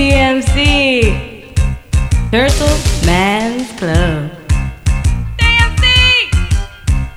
[0.00, 1.52] TMC
[2.30, 2.66] Turtle
[3.04, 4.30] Man's Club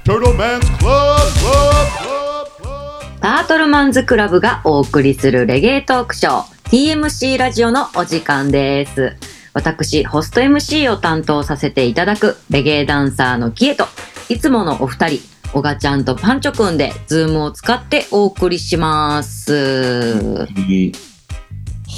[0.03, 3.19] Turtle Man's Club, Club, Club, Club.
[3.21, 9.15] タートルマンズクラブがお送りするレゲエトークショー TMC ラジオのお時間です。
[9.53, 13.85] 私、ホスト MC を担当させていただくレゲエダンサーのキエと、
[14.27, 15.21] いつものお二人、
[15.53, 20.45] オガちゃんとパンチョくんで、ズームを使ってお送りします。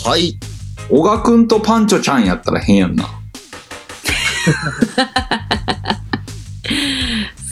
[0.05, 0.38] はい。
[0.89, 3.05] 小賀くんとパンチョちゃんやったら変やんな。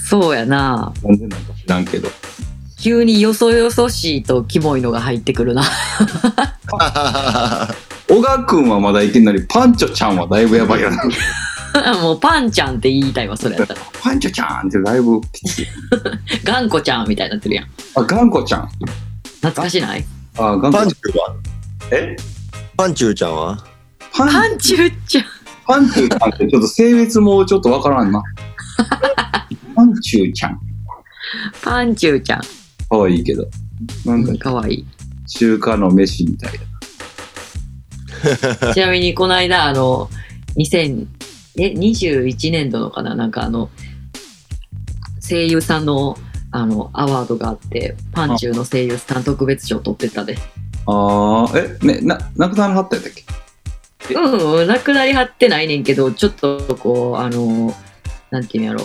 [0.08, 0.94] そうやな。
[1.04, 2.10] なんでなんか知らんけど。
[2.80, 5.64] 急によそよそしいとキモいのが入ってくるな。
[8.08, 11.02] 小賀くんはまだいけんのに、パンチョちゃんはだいぶやばいやな。
[12.04, 13.80] もうパンちゃんって言いたいわ、それやったら。
[14.02, 15.68] パンチョちゃんってだいぶきつい。
[16.44, 17.68] 頑固ちゃんみたいになってるやん。
[17.96, 18.70] あ、頑固ちゃん。
[19.42, 20.06] 懐かしない？
[20.38, 21.36] あ、頑固パンチューは？
[21.92, 22.16] え？
[22.76, 23.64] パンチューちゃんは？
[24.16, 25.26] パンパンチューちゃん。
[25.66, 28.24] パンチューちゃんってちょっと性別もちょっとわからんな。
[29.76, 30.60] パンチューちゃん。
[31.62, 32.42] パンチューちゃん。
[32.90, 33.48] かわいいけど。
[34.06, 34.86] なんかかわいい。
[35.28, 36.54] 中華の飯みたい
[38.74, 40.10] ちなみにこの間、あの、
[40.58, 41.08] 2000、
[41.58, 43.16] え、21年度のかな？
[43.16, 43.70] なんかあの、
[45.22, 46.18] 声優さんの、
[46.52, 50.38] あの、アワードがあって、パンチューの声優さん特別賞取ってたで。
[50.86, 53.24] ああ、え、ね、な、なくなるはったやったっけ？
[54.16, 57.74] うん、うん、なくなりはってないねんけど、ちょっとこう、あの、
[58.32, 58.82] なんていうんやろ、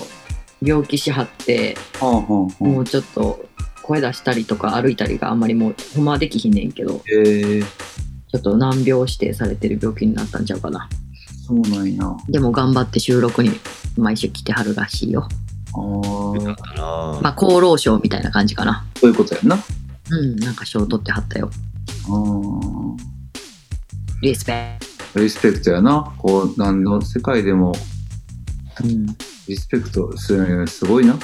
[0.63, 2.29] 病気しはって、はあはあは
[2.61, 3.45] もうちょっと
[3.83, 10.89] 声出したりとか歩いたりがあんまりもう、ほんまはできひんねんけど、えー、ちょっと難病指定されてる病気になったんちゃうかな。
[11.47, 12.05] そうなんや。
[12.05, 13.51] あでも頑張って収録に
[13.97, 15.27] 毎週来てはるらしいよ。
[15.73, 18.85] あー、あまあ、厚労省みたいな感じかな。
[19.01, 19.57] そういうことやんな。
[19.57, 19.59] あ
[20.11, 21.51] うん、なんか賞取ってはったよ。
[22.09, 22.97] あ。
[24.23, 24.79] リスペ
[25.17, 26.15] リスペクトやな。
[26.19, 27.73] こう、何の世界でも
[28.75, 28.89] クト。
[28.89, 29.07] うん。
[29.49, 31.19] リスペクトするのすごいな。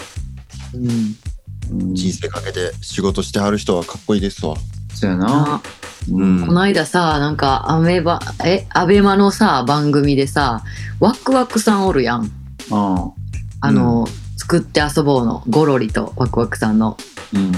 [0.74, 1.78] うん。
[1.80, 4.56] うん、人生かけて仕事してはる人はかっこいいですわ。
[4.94, 5.26] そうやな。
[5.56, 5.62] あ
[6.10, 10.62] うんこの間さ、なんか、アメバ、え、アベマのさ、番組でさ、
[11.00, 12.30] ワクワクさんおるやん。
[12.70, 13.12] あ
[13.60, 13.66] あ。
[13.66, 14.06] あの、
[14.36, 16.98] 作って遊ぼうの、ゴロリとワクワクさんの。
[17.32, 17.52] うん。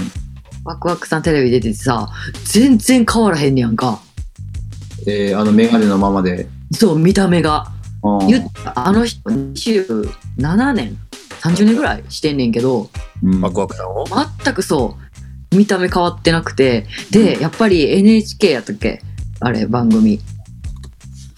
[0.67, 2.09] ワクワクさんテレビ出ててさ、
[2.43, 4.01] 全然変わらへんねやんか。
[5.07, 6.49] えー、あのメガネのままで。
[6.73, 7.71] そう、見た目が。
[8.03, 8.19] あ
[8.75, 10.97] あの人、27年
[11.41, 12.89] ?30 年ぐらいしてんねんけど、
[13.23, 14.05] うん、ワクワクさんを？
[14.43, 14.97] 全くそ
[15.51, 19.01] う、見た目変わってなくて、で、やっぱり NHK やったっけ？
[19.39, 20.19] あれ、番組。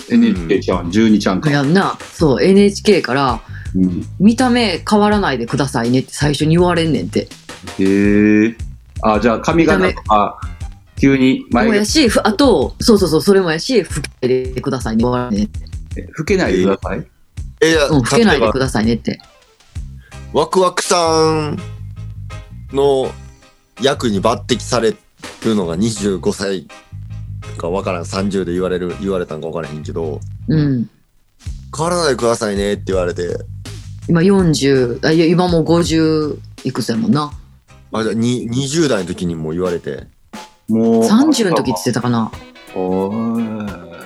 [0.10, 1.52] NHK ちゃん、12ちゃんか。
[1.52, 2.00] やんな。
[2.14, 3.42] そう、NHK から、
[3.76, 7.28] うん、見た目変わらないでくださいねって最初に言われんねんって。
[7.78, 8.56] へえ。
[9.02, 10.40] あ、じゃあ髪型とか、
[11.00, 15.04] 急にも眉毛やし、ふあと、そうそうそう、それもやし、老けないでくださいね。
[15.04, 17.08] 老けないでください？
[17.62, 19.20] えいや、うん、老けないでくださいねって。
[20.34, 20.98] ワクワクさ
[21.52, 21.58] ん
[22.72, 23.12] の
[23.82, 24.96] 役に抜擢され
[25.44, 26.68] るのが25歳
[27.58, 30.90] かわからん30で言われる言われたんかわからへんけどうん。
[31.76, 33.38] 変わらないでくださいねって言われて
[34.08, 37.32] 今40、あいや今もう50いくつやもんな。
[37.92, 40.08] あじゃあに20代の時にも言われて
[40.68, 41.04] もう。
[41.04, 42.32] 30の時って言ってたかな。
[42.76, 44.00] おー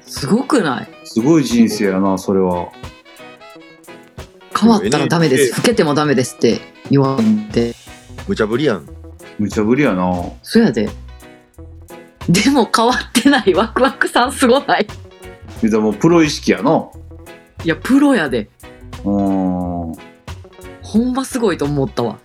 [0.00, 0.88] すごくない？
[1.04, 2.70] すごい人生やな、それは。
[4.58, 5.56] 変わったらダメです。
[5.56, 6.60] 老けてもダメですって
[6.90, 7.74] 言われて。
[8.26, 8.88] 無茶ぶりやん
[9.38, 10.10] 無茶ぶりやな。
[10.42, 10.88] そやで。
[12.28, 14.86] でも変わってないワクワクさんすごない？
[15.62, 16.88] みたもうプロ意識やな。
[17.64, 18.48] いや、プロやで。
[19.04, 19.92] うーん。
[19.92, 19.96] へ
[20.82, 22.18] ほんますごいと思ったわ。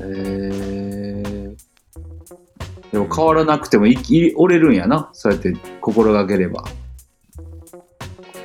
[0.00, 1.56] え。
[2.92, 5.10] でも変わらなくても生き折れるんやな。
[5.12, 6.64] そうやって心がければ。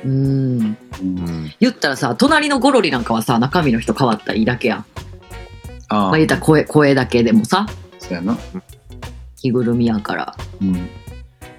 [0.04, 0.10] うん。
[0.10, 4.84] うんうん言ったらさ、隣のゴロリなんかはさ、中身の人変わったらいいだけやん。
[5.88, 7.66] ああまあ、言ったら声、声だけでもさ、
[7.98, 8.36] そうやな。
[9.36, 10.36] 着ぐるみやから。
[10.60, 10.88] うん。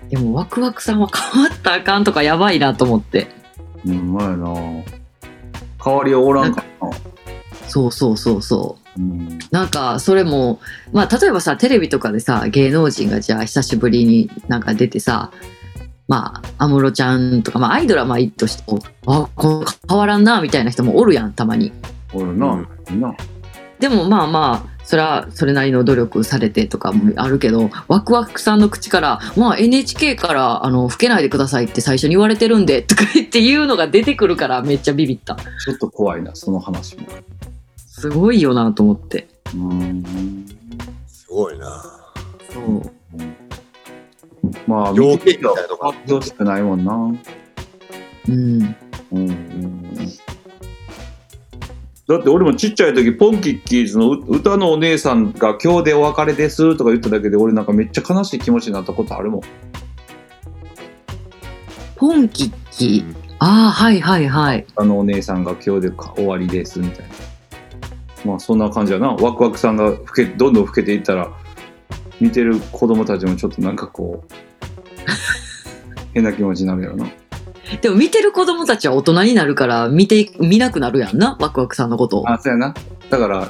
[0.10, 3.28] でもワクワクさんは変わったらあかんとかやばいなと思って。
[3.86, 4.54] うん、まやな。
[5.84, 6.92] 変わりはおらんかな。
[7.68, 8.78] そうそうそうそ。
[9.52, 10.60] なんか、それも、
[10.92, 15.32] まあ、例えばさ、テレビとかでさ、芸能人がじゃあ久しぶりになんか出てさ、
[16.08, 21.72] まあ、安室ちゃんとか、まあ、アイドルはまあいいとしても、あ、この変わらんな、みたいな人もおるやん、たまに。
[22.14, 22.68] おるな。
[22.92, 23.16] な。
[23.80, 35.36] でもまあまあ、それはそれなりの努力されてとかもあるけど、ワクワクさんの口から、まあ NHK から、あの、老けないでくださいって最初に言われてるんで、とか言って言うのが出てくるからめっちゃビビった。
[35.36, 37.08] ちょっと怖いな、その話も。
[38.04, 39.30] すごいよなと思って。
[39.56, 40.46] うん。
[41.08, 41.82] すごいな
[42.52, 42.82] そう。
[44.68, 46.94] まあ、条件みたいな発表してないもんな。
[46.96, 47.16] うん。
[48.30, 48.76] うん
[49.14, 49.94] うん
[52.06, 59.42] だって俺もちっちゃい時ポンキッキーズのう歌のお姉さんが今日でお別れですとか言っただけで俺なんかめっちゃ悲しい気持ちになったことあるもん。
[61.96, 63.06] ポンキッキ。
[63.40, 64.66] ああ、はいはいはい。
[64.76, 67.33] あのお姉さんが今日でか終わりですみたいな。
[68.26, 69.10] まあそんな感じやな。
[69.10, 71.32] ワクワクさんが老けどんどん老けていったら
[72.20, 74.34] 見てる子供たちもちょっとなんかこう
[76.14, 77.08] 変な気持ちになるやろな。
[77.82, 82.30] でも見てる子供たちは大人になるから見て、見なくなるやんな、ワクワクさんのことを。
[82.30, 82.74] あ、そうやな。
[83.10, 83.48] だから、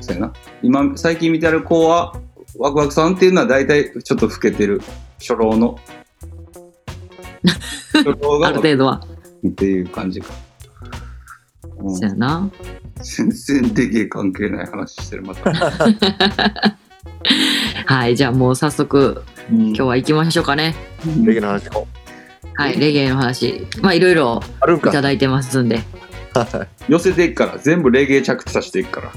[0.00, 0.32] そうやな。
[0.62, 2.14] 今、最近見てる子は、
[2.58, 4.82] ワクワクさんっていうのは大体ちょっと老けてる
[5.20, 5.78] 初老の。
[7.92, 9.02] 初老あるが程度は。
[9.46, 10.28] っていう感じか。
[11.78, 12.50] うんそうやな。
[13.02, 15.52] 全然でけえ関係ない話してる、また。
[17.86, 20.74] はい、じゃあもう早速、今今日は行きましょうかね。
[21.24, 21.86] レゲの話も
[22.54, 23.66] はい、レゲエの話。
[23.80, 25.82] まあいろいろあるんかいただいてますんで。
[26.88, 29.12] 寄せていくから、全部レゲエ着地させていくから。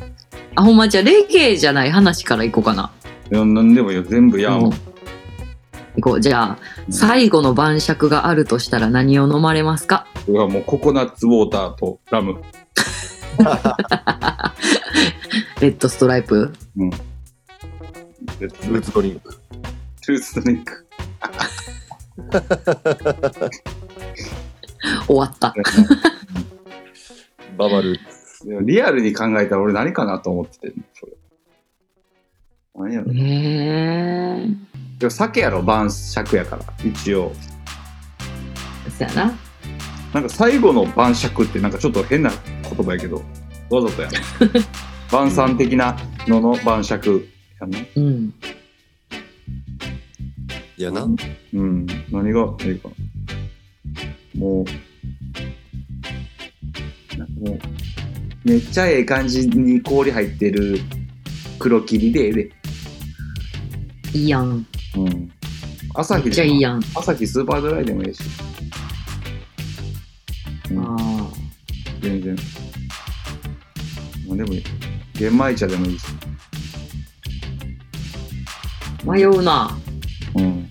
[0.56, 0.88] あ、ほんま？
[0.88, 2.92] じゃあレゲエじゃない話から行こうかな。
[3.32, 4.72] いや、なんでもいいよ、全部やもうん
[6.02, 6.22] 行こう。
[6.22, 6.58] じゃあ、
[6.90, 10.08] 最後の晩酌があるとしたら何を飲まれますか？
[10.28, 12.42] うわもうココナッツウォーターとラム。
[15.62, 16.52] レッドストライプ？
[18.40, 20.86] レッツフルーツドリンクトゥースドリンク。
[25.08, 25.54] 終わった。
[27.58, 28.00] ババルい
[28.48, 31.14] やリアルに考えたら俺何かなと思ってて、それ。
[32.76, 33.12] 何やろ。
[33.14, 34.48] へえ。
[35.00, 37.32] でも酒やろ、晩酌やから、一応。
[38.98, 39.32] そやな。
[40.14, 42.32] なんか最後の晩酌ってなんかちょっと変な
[42.64, 43.22] 言葉やけど、
[43.70, 44.20] わざとやな。
[45.12, 45.96] 晩餐的な
[46.28, 47.28] のの晩酌
[47.60, 47.92] やね。
[47.96, 48.34] うん。
[50.76, 51.08] いやな
[51.54, 51.86] うん。
[52.12, 52.96] 何がいいかな。
[54.36, 54.66] もう、
[57.18, 57.60] なんかもう、
[58.44, 60.80] めっちゃええ感じに氷入ってる
[61.60, 62.50] 黒霧でええで。
[64.14, 64.66] いいやん。
[64.98, 65.32] うん。
[65.96, 66.82] 朝め日でもっちゃいいやん。
[66.96, 68.24] 朝日スーパードライでもいいし。
[70.72, 71.13] うん、あ
[72.04, 72.36] 全然。
[74.28, 74.64] なんでもいい。
[75.14, 76.06] 玄米茶でもいいし。
[79.08, 79.12] あ。
[79.12, 79.78] 迷うな。
[80.36, 80.68] うん。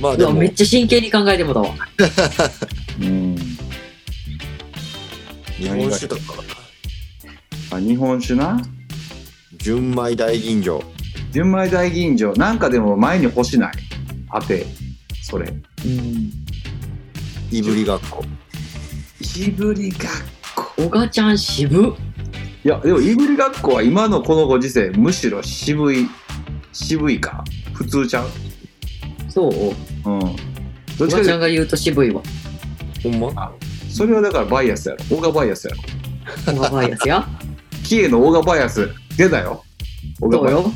[0.00, 1.72] まあでもめっちゃ真剣に考えてもだわ。
[3.00, 3.36] うん。
[5.58, 6.22] 日本酒とか
[7.70, 8.60] あ、日本酒な？
[9.58, 10.84] 純米大吟醸
[11.30, 12.36] 純米大吟醸。
[12.36, 13.72] なんかでも前に欲しない？
[14.32, 14.66] 当て。
[15.22, 15.46] それ。
[15.84, 16.32] うん。
[17.50, 18.24] いぶりがっこ
[19.36, 20.12] いぶりがっ
[20.54, 20.72] こ。
[20.78, 21.94] おがちゃん渋。
[22.64, 26.08] いや、でもいぶりがっこは今のこのご時世、むしろ渋い、
[26.72, 27.44] 渋いか？
[27.72, 28.28] 普通ちゃう？
[29.28, 30.20] そううん。
[30.98, 32.22] どおっちかがというちゃんが言うと渋いわ。
[33.02, 33.32] ほんま？
[33.32, 33.58] と、
[33.90, 35.16] それはだからバイアスやろ。
[35.16, 35.82] オーガバイアスやろ。
[36.54, 37.26] おがバイアスや？
[37.84, 39.64] キエのオーガバイアス出たよ。
[40.20, 40.62] オーガバイアス。
[40.62, 40.72] どうよ。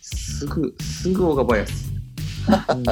[0.00, 1.87] すぐ、すぐオーガバイアス。
[2.48, 2.84] うん。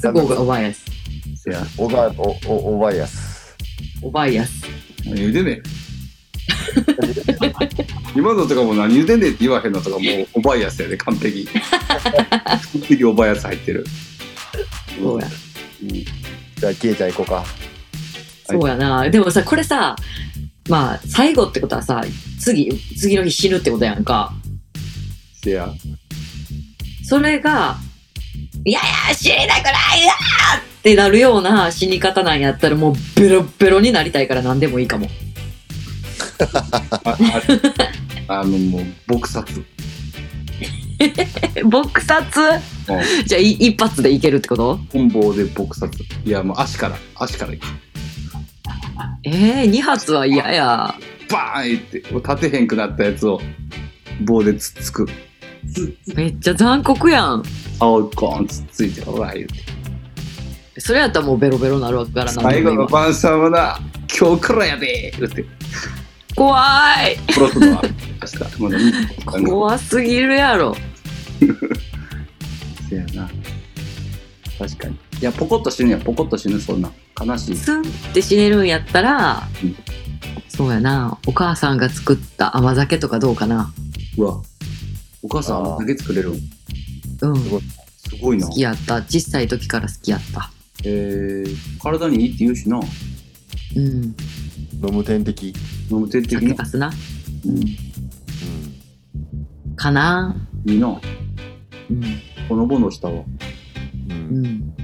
[0.00, 0.84] すぐおがバイアス。
[1.36, 1.62] せや。
[1.78, 3.56] おがおおおバイアス
[4.02, 4.64] おバイアス。
[5.04, 5.62] 何言うてんねん。
[8.16, 11.46] 今のとかも何言うてんねんって言わへんのとかもうオバイアスやで、完璧。
[11.46, 11.60] 完
[12.82, 13.86] 璧オバイアス入ってる。
[14.98, 15.28] そうや。
[16.56, 17.44] じゃあケイちゃん行こうか
[18.48, 19.08] そうやな。
[19.10, 19.96] でもさ、これさ、
[20.68, 22.04] まあ、最後ってことはさ、
[22.40, 24.32] 次、次の日死ぬってことやんか。
[25.42, 25.72] せや。
[27.08, 27.76] それが、
[28.64, 35.08] いやいや、死にたくないなってなるような死に方なんやったらもうベロベロになりたいから何でもいいかも。
[37.04, 37.16] あ
[38.28, 39.64] ああの、もう、撲殺。
[40.98, 41.04] え
[41.62, 42.40] 撲殺？
[42.40, 44.80] うんじゃあい一発でいけるってこと？
[44.90, 45.96] 棍棒で撲殺。
[46.24, 47.66] いや、もう足から、足から行く。
[49.22, 50.92] えー、二発は嫌や。
[51.30, 53.40] バーンいって、立てへんくなったやつを
[54.22, 55.08] 棒でつっつく。
[56.14, 57.42] めっちゃ残酷やん。
[57.78, 59.76] 青いコーンつっついて、ほら言うて。
[60.80, 62.62] それやったらもうベロベロなるわけから何最。
[62.62, 63.78] 後の晩餐はな、
[64.18, 65.44] 今日からやで言うて、
[66.34, 66.58] 怖
[67.02, 67.16] い
[69.46, 70.76] 怖すぎるやろ。
[72.88, 73.28] せやな。
[74.58, 74.94] 確かに。
[75.20, 76.90] いや、ポコッと死ぬや、ポコッと死ぬ、そんな。
[77.18, 77.56] 悲しい。
[77.56, 79.76] スンって死ねるんやったらうん、
[80.48, 81.18] そうやな。
[81.26, 83.72] お母さんが作った甘酒とかどうかな。
[84.18, 84.40] うわ。
[85.22, 86.40] お母さん、あーだけ作れるんうん。
[87.42, 88.52] すごいすごいな好。
[88.52, 88.96] きやった。
[89.02, 90.50] 小さい時から好きやった。
[90.84, 92.78] えー、体にいいって言うしな。
[92.78, 93.84] うん。
[93.84, 94.14] 飲
[94.92, 95.54] む点滴
[95.90, 96.40] 飲む点滴ね。
[96.42, 96.92] 酒かすな。
[97.44, 97.56] うん。
[97.58, 97.64] うん
[99.76, 100.34] かな。
[100.64, 101.00] いいな。
[101.90, 102.02] うん。
[102.48, 103.14] ほのぼのしたわ。
[103.14, 103.24] う
[104.12, 104.74] うんん。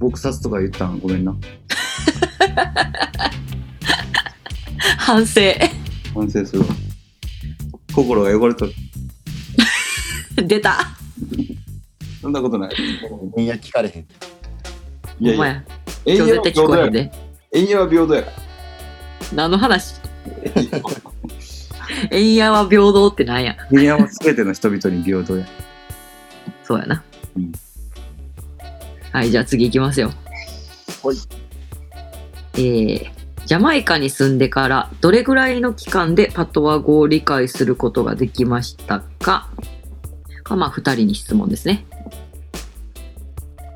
[0.00, 0.98] 撲殺とか言ったん？
[1.00, 1.34] ごめんな。
[4.98, 5.40] 反省。
[6.14, 6.66] 反省するわ。
[7.94, 8.72] 心が汚れとる。
[10.46, 10.78] 出た。
[12.20, 12.72] そんなことない。
[13.42, 14.06] いや、聞かれへん。
[15.20, 15.64] いやいや、お前、
[16.04, 16.90] 永今日絶対聞こえへんや。
[16.90, 17.10] で。
[17.76, 18.36] は平等やから。
[19.34, 19.94] 何の話？
[22.10, 23.56] 円やは平等ってなんや？
[23.70, 25.46] は全ての人々に平等や。
[26.62, 27.02] そうやな。
[27.36, 27.52] うん
[29.10, 30.12] はい、じゃあ次行きますよ。
[31.02, 31.16] はい。
[32.54, 33.06] えー、
[33.46, 39.48] ジャマイカに住んでからどれぐらいの期間でパトワ語を理解することができましたかか？
[40.56, 41.84] まあ、二人に質問ですね。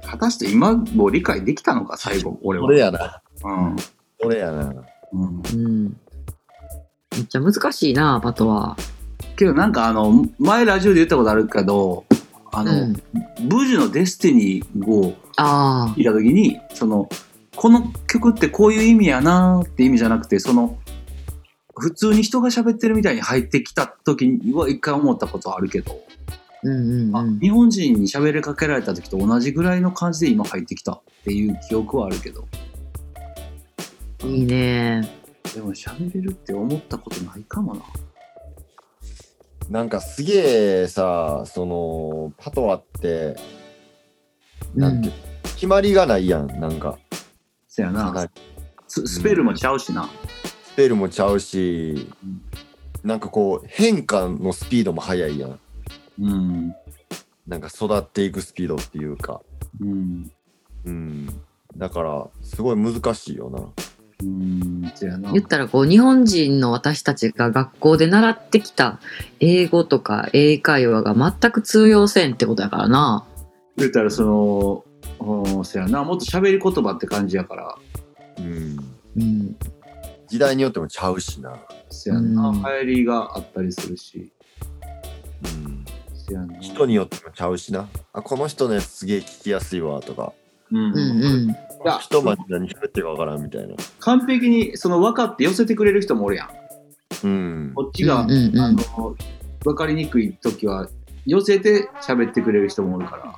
[0.07, 2.67] 果たして今も理解できたのか、最後、俺は。
[2.67, 3.23] 俺やな。
[3.45, 3.77] うん。
[4.25, 4.75] 俺やな。
[5.13, 5.43] うん。
[5.55, 5.97] うん。
[7.13, 8.77] めっちゃ難しいな、パトワ。
[9.37, 12.05] けどなんかあの、前ラジオで言ったことあるけど、
[12.53, 12.93] あの、うん。
[13.49, 17.09] ブジュのデスティニーをあ聞いた時に、その、
[17.57, 20.79] この曲ってこういう意味やなーって意味じゃなくて、その、
[21.75, 26.12] 普通に人が喋ってるみたいに入ってきた時には一回思ったことあるけど、あ。
[26.65, 27.17] うんうんうん。
[27.17, 32.47] あ日本人に喋りかけられた時と同じぐらいの感じで今入ってきたっていう記憶はあるけど、
[34.25, 35.09] いいね。
[35.55, 37.83] でも喋れるって思ったことないかもな。
[39.69, 43.37] なんかすげえさ、その、パトワって、
[44.75, 45.11] なんて、
[45.55, 46.99] 決まりがないやん、なんか。
[47.69, 48.31] せやなかなり。
[48.87, 50.09] ススペルもちゃうしな。
[50.65, 52.09] スペルもちゃうし、
[53.03, 55.59] なんかこう、変化のスピードも速いやん。
[56.21, 56.75] うん。
[57.47, 59.41] なんか育っていくスピードっていうか。
[59.81, 60.31] うん。
[60.85, 61.29] うん。
[61.77, 63.85] だから、すごい難しいよな。
[64.23, 64.83] うん。
[64.83, 69.01] 言ったらこう日本人の私たちが学校で習ってきた
[69.41, 73.25] 英語とか英会話が全く通用せんってことやからな。
[73.77, 74.85] 言ったらその、
[75.21, 76.05] うんせやな。
[76.05, 77.77] もっと喋り言葉って感じやから。
[78.39, 78.77] うん。
[79.17, 79.57] うん。
[80.29, 81.59] 時代によってもちゃうしな。
[81.91, 82.49] せやな。
[82.49, 84.33] うん流行りがあったりするし。
[86.61, 87.89] 人によってもちゃうしな。
[88.13, 90.33] あ、この人のやつすげえ聞きやすいわとか。
[90.71, 90.79] うん。
[90.79, 91.51] うんうん。
[91.51, 93.75] いや人まで何喋ってるかわからんみたいな。
[94.01, 97.27] 完璧にその分かって寄せてくれる人もおるやん。
[97.27, 97.73] うん。
[97.75, 99.17] こっちが、うんうんうんあの
[99.65, 100.89] 分かりにくい時は
[101.25, 103.37] 寄せて喋ってくれる人もおるから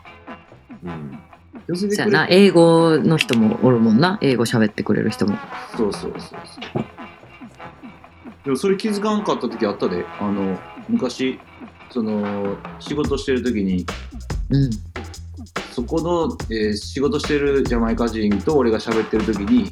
[0.85, 1.19] うん。
[1.67, 2.27] 寄せてくれるそうやな。
[2.31, 4.19] 英語の人もおるもんな。
[4.23, 5.37] 英語喋ってくれる人も。
[5.77, 6.85] そうそうそうそう
[8.45, 10.59] でもそれ気づかんかった時あったであの
[10.89, 11.39] 昔
[11.91, 13.87] その仕事してる時に
[14.51, 14.71] うん。
[15.73, 19.71] そこの、えー仕事してるジャマイカ人と俺が喋ってる時に、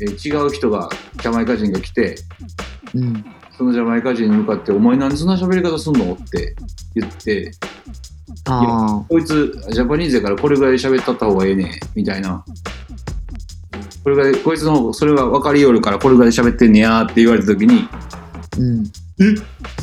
[0.00, 0.88] えー違う人が
[1.20, 2.16] ジャマイカ人が来て
[2.94, 3.02] うん。
[3.02, 3.24] うん。
[3.56, 6.54] そのジャマイカ人に向かって「お前なんでそんな喋り方すんの?」って
[6.94, 7.50] 言って
[8.46, 12.44] あこいつジャパニーズやからこれぐらい喋ったった方がええねみたいな。
[14.04, 17.98] これぐらい、こいつの方、それが分かりよるからこれぐらい喋ってんねやって言われた時に、あ。
[18.56, 18.84] うん。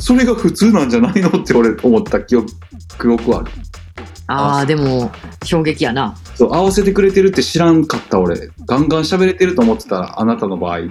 [0.00, 2.48] それが普通なんじゃないのって俺思った記憶
[3.00, 3.50] 記憶はある。
[4.28, 5.12] ああ、でも、
[5.44, 6.16] 衝撃やな。
[6.34, 8.50] そう、合わせてくれてるって知らんかった俺。
[8.66, 10.80] ガンガン喋れてると思ってたら、あなたの場合。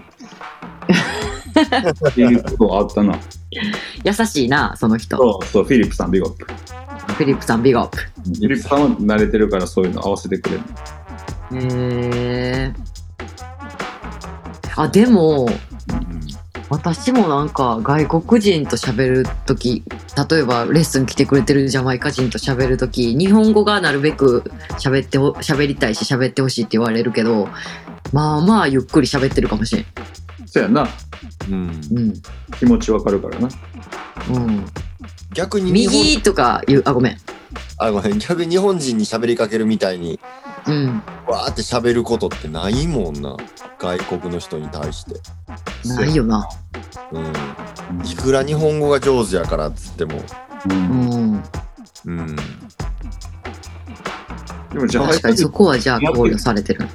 [2.10, 3.20] っていうことはあったな。
[4.04, 5.18] 優しいな、その人。
[5.18, 6.46] そう、そう、フィリップさん、ビゴップ。
[6.46, 7.98] フィリップさん、ビッグアップ。
[7.98, 10.62] フィリップさんは慣れてるからそういうの合わせてくれる。
[11.54, 12.74] へえ。
[14.75, 15.48] あ、でも、
[16.69, 19.84] 私もなんか外国人と喋るとき、
[20.29, 24.43] 例えばレッスン来てくれてるジャマイカ人と喋るとき、日本語がなるべく
[24.79, 27.50] 喋ってほ、喋りたいし喋ってほしいって言われるけど、
[28.12, 29.86] まあまあゆっくり喋ってるかもしれん。
[30.45, 30.88] そうやな。
[31.50, 31.81] うん。
[31.91, 32.13] うん。
[32.57, 33.50] 気持ちわかるからな。
[34.31, 34.65] うん。
[35.34, 37.17] 逆に右とか言う、あ、ごめん。
[37.77, 40.19] あごめん逆に日本人に喋りかけるみたいに
[40.67, 41.03] うん。
[41.27, 43.38] わーって喋ることってないもんな
[43.77, 45.19] 外国の人に対して、
[45.88, 46.50] ないよな。
[47.12, 50.22] うん、いくら日本語が上手やからっつっても、
[50.69, 50.81] うんう
[51.31, 51.43] ん。
[52.05, 52.41] うん、で
[54.79, 56.88] もジャマイ確かにカ人そこはじゃあ考慮されてる。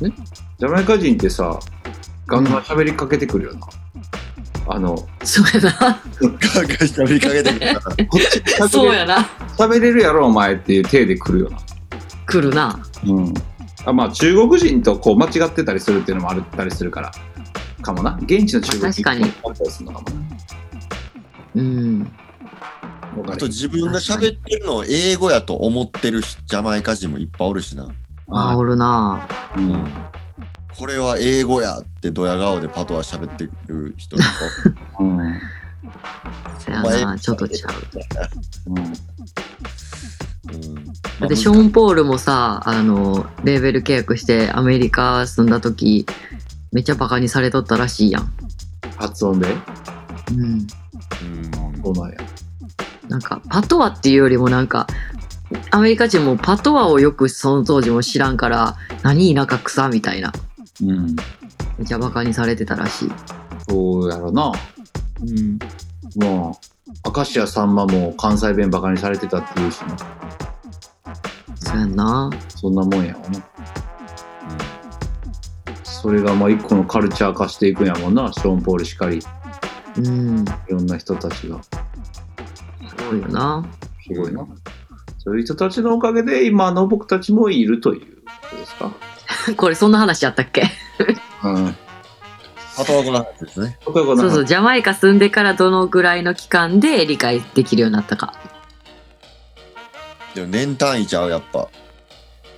[0.00, 1.58] ジャマイカ人ってさ、
[2.26, 3.68] ガンガン喋りかけてくるよな。
[4.66, 6.00] あの、こそうやな。
[6.20, 7.94] ガンガン喋りかけてくるから
[8.64, 9.28] っちそうやな。
[9.56, 11.58] 喋れるやろお前っていう体で来るよな。
[12.26, 12.78] 来るな。
[13.06, 13.34] うん。
[13.84, 17.12] あまあ中国人とこう間違ってたりするっていうのもあったりするから、
[17.82, 18.18] かもな。
[18.22, 20.16] 現地の中国人まあ確かにあったりするのかもな。
[21.56, 22.12] うん。
[23.28, 27.88] あと自分が喋ってるのを英語やと思ってるジャマイカ人もいっぱいおるしな、
[28.28, 29.26] あ、おるな。
[29.56, 29.86] うん
[30.76, 34.28] これは英語やってドヤ顔でパトは喋ってる人とか
[34.98, 35.40] うん
[36.58, 37.72] そやな、ちょっとちゃう。
[38.70, 38.80] うんう
[40.80, 40.83] ん。
[41.24, 46.04] だってショーン・ポールもさ、あの、レーベル契約してアメリカ住んだ時、
[46.70, 48.30] めっちゃバカにされとったらしいやん。
[48.98, 49.48] 発音で？
[50.32, 50.42] うん。
[50.42, 50.66] うん
[51.82, 52.18] そうなんや。
[53.08, 54.86] なんか、パトワっていうよりもなんか、
[55.70, 60.30] アメリカ人もパトワをよくその当時も知らんから、何田舎草みたいな。
[60.82, 61.16] うん。
[61.78, 63.12] めっちゃバカにされてたらしい。
[63.66, 64.52] そうやろな。
[65.22, 65.58] うん。
[66.16, 69.96] まあ、明石家さんまも関西弁バカにされてたっていうしな。
[71.74, 72.30] そうやんな。
[72.48, 73.40] そんなもんやわな。
[75.82, 78.32] それがまあ一個のカルチャー化していくんやもんな。
[78.32, 79.20] ショーン・ポールしかり、い
[79.98, 80.44] うん。
[80.68, 81.62] ろんな人たちが。
[81.62, 81.70] す
[83.10, 83.64] ごいよな。
[84.06, 84.46] すごいな。
[85.18, 88.90] そういう人たちのおかげで今の僕たちもいるということですか？
[89.56, 90.64] これそんな話やったっけ？
[91.42, 91.74] うん。
[93.40, 93.78] ですね。
[93.86, 98.34] 僕はこのそうそう、ジャマイカ住んでからどのぐらいの期間で理解できるようになったか。
[100.34, 101.68] でも年単位ちゃう、やっぱ。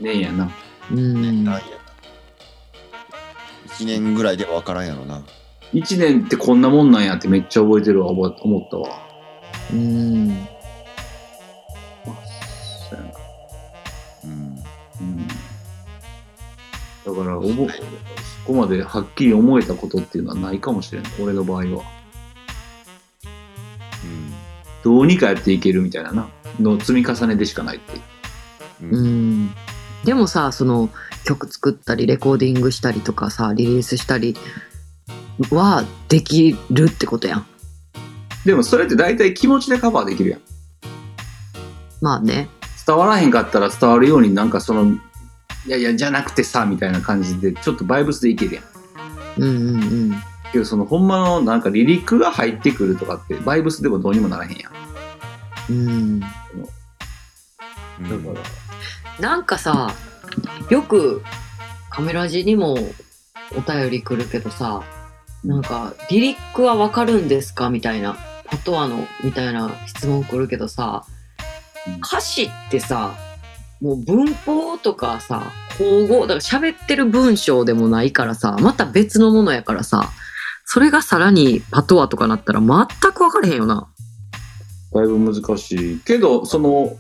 [0.00, 0.50] ねえやな。
[0.90, 1.44] うん。
[1.44, 1.60] 単位やな。
[3.68, 5.22] 1年ぐらいでは分からんやろな。
[5.72, 8.88] 一年ってこんなもんなんやってめっちゃ覚えてるわ、覚え思ったわ。
[9.72, 10.46] うん。
[12.88, 13.10] そうやな。
[14.24, 14.56] うん。
[15.00, 15.28] うん。
[15.28, 15.34] だ
[17.24, 17.82] から、おぼ、そ
[18.46, 21.12] こまではっきり思えたことっていうのはないかもしれない。
[21.20, 21.64] 俺の場合は。
[21.64, 21.82] うん。
[24.82, 26.30] どうにかやっていけるみたいなな。
[26.60, 28.00] の積み重ねでしかないってい
[28.88, 28.96] う。
[28.96, 28.98] う。
[28.98, 29.54] うんん。
[30.04, 30.90] でもさ、その
[31.24, 34.36] 曲作ったりレコーディングしたりとかさ、リリースしたり
[35.50, 37.46] はできるってことやん。
[38.44, 40.40] でもそれって大体気持ちでカバーできるやん。
[42.00, 42.48] まあね。
[42.86, 44.84] 伝わらへんかったら伝わるようになんかその、
[45.66, 48.64] いやいや、じゃなくてさ、みたいな感じで、ちょっとバイブスでいけるやん。
[49.38, 50.22] うんうんうん。
[50.52, 54.72] けどそのほんまのなんかリリックが入ってくるとかって、バイブスでもどうにもならへんやん。
[55.70, 56.20] うん。
[58.02, 58.14] だか
[59.18, 59.92] ら、なんかさ、
[60.70, 61.22] よく
[61.90, 62.74] カメラ字にも
[63.56, 64.82] お便り来るけどさ、
[65.44, 71.04] なんか、リリックはわかるんですかみたいな、パトワの、みたいな質問来るけどさ
[71.86, 73.14] うん、歌詞ってさ、
[73.80, 80.10] もう文法とかさ、口語、だから喋ってる文章でもないからさ、また別のものやからさ、
[80.64, 83.88] それがさらにパトワとかなったら全く分かれへんよな。
[84.92, 86.00] だいぶ難しい。
[86.04, 86.96] けど、その、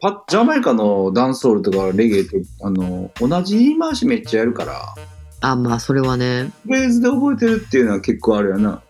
[0.00, 4.94] パジャマイカのダンスホールとかレゲエって、あの、同じ言い回しめっちゃやるから、
[5.42, 6.50] あ、まあそれはね。
[6.64, 8.82] フレーズで覚えてるっていうのは結構あるやな。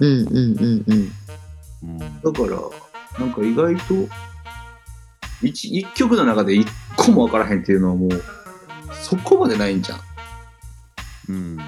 [0.00, 1.12] うんうんうんうん。
[1.82, 1.98] うん。
[1.98, 2.42] だか
[3.18, 3.94] ら、なんか意外と、
[5.42, 6.66] 一一曲の中で一
[6.96, 8.10] 個もわからへんっていうのはもう、
[8.92, 10.00] そこまでないんじゃん。
[11.30, 11.58] うん。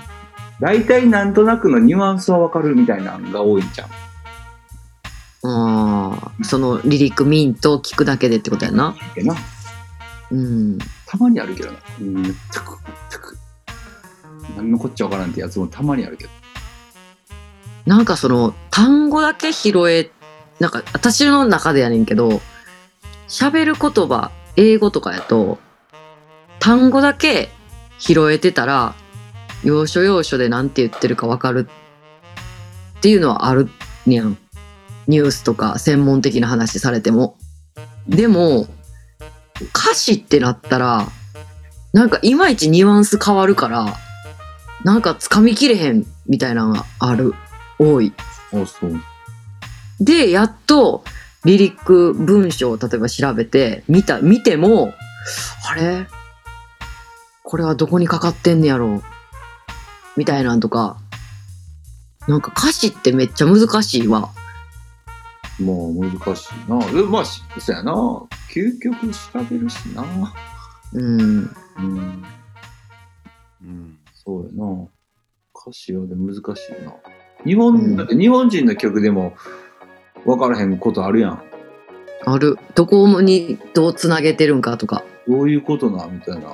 [0.61, 3.89] 大体なんとなくのニュアンスはわかるみたいなのが多いんじゃん。
[5.45, 8.95] ああ、そのリリックミントを聞くだけでってことやな。
[9.15, 9.37] けな。
[10.31, 10.79] うん。
[11.07, 11.79] たまにあるけどな。
[12.01, 12.35] うん、全く、
[13.11, 13.39] 全く。
[14.57, 16.31] 何のこっちゃわからんってやつもたまにあるけど。
[17.87, 20.11] なんかその単語だけ拾え、
[20.59, 22.41] なんか私の中でやねんけど、
[23.29, 25.59] 喋る言葉、英語とかやと、
[26.59, 27.49] 単語だけ
[27.99, 28.95] 拾えてたら、
[29.65, 31.69] 要所要所で何て言ってるかわかる
[32.99, 33.69] っていうのはある
[34.07, 34.37] にゃん。
[35.09, 37.37] ニュースとか専門的な話されても。
[38.09, 38.69] でも、
[39.75, 41.09] 歌詞ってなったら、
[41.93, 43.97] なんかいまいちニュアンス変わるから、
[44.85, 47.35] なんか掴みきれへんみたいなのがある。
[47.79, 48.13] 多い。
[48.53, 49.01] あ、そう。
[49.99, 51.03] で、やっと、
[51.45, 54.93] リリック文章を例えば調べて、見た、見ても、
[55.69, 56.07] あれ？
[57.43, 58.97] これはどこにかかってんねやろ？
[58.97, 59.03] う
[60.17, 60.99] みたいなんとか、
[62.27, 64.31] なんか歌詞ってめっちゃ難しいわ。
[65.61, 66.79] もう難しいな。
[66.93, 67.93] でまあ、しそうやな。
[68.53, 70.05] 究極調べるしな。
[70.95, 71.51] うん。
[71.79, 72.25] うん。
[73.63, 73.99] うん。
[74.15, 74.87] そうやな。
[75.55, 76.95] 歌詞はで難しいな。
[77.45, 79.35] 日本、うんだって日本人の曲でも
[80.25, 81.43] 分からへんことあるやん。
[82.25, 82.59] ある。
[82.75, 85.03] どこにどうつなげてるんかとか。
[85.27, 86.51] どういうことなみたいな。
[86.51, 86.53] う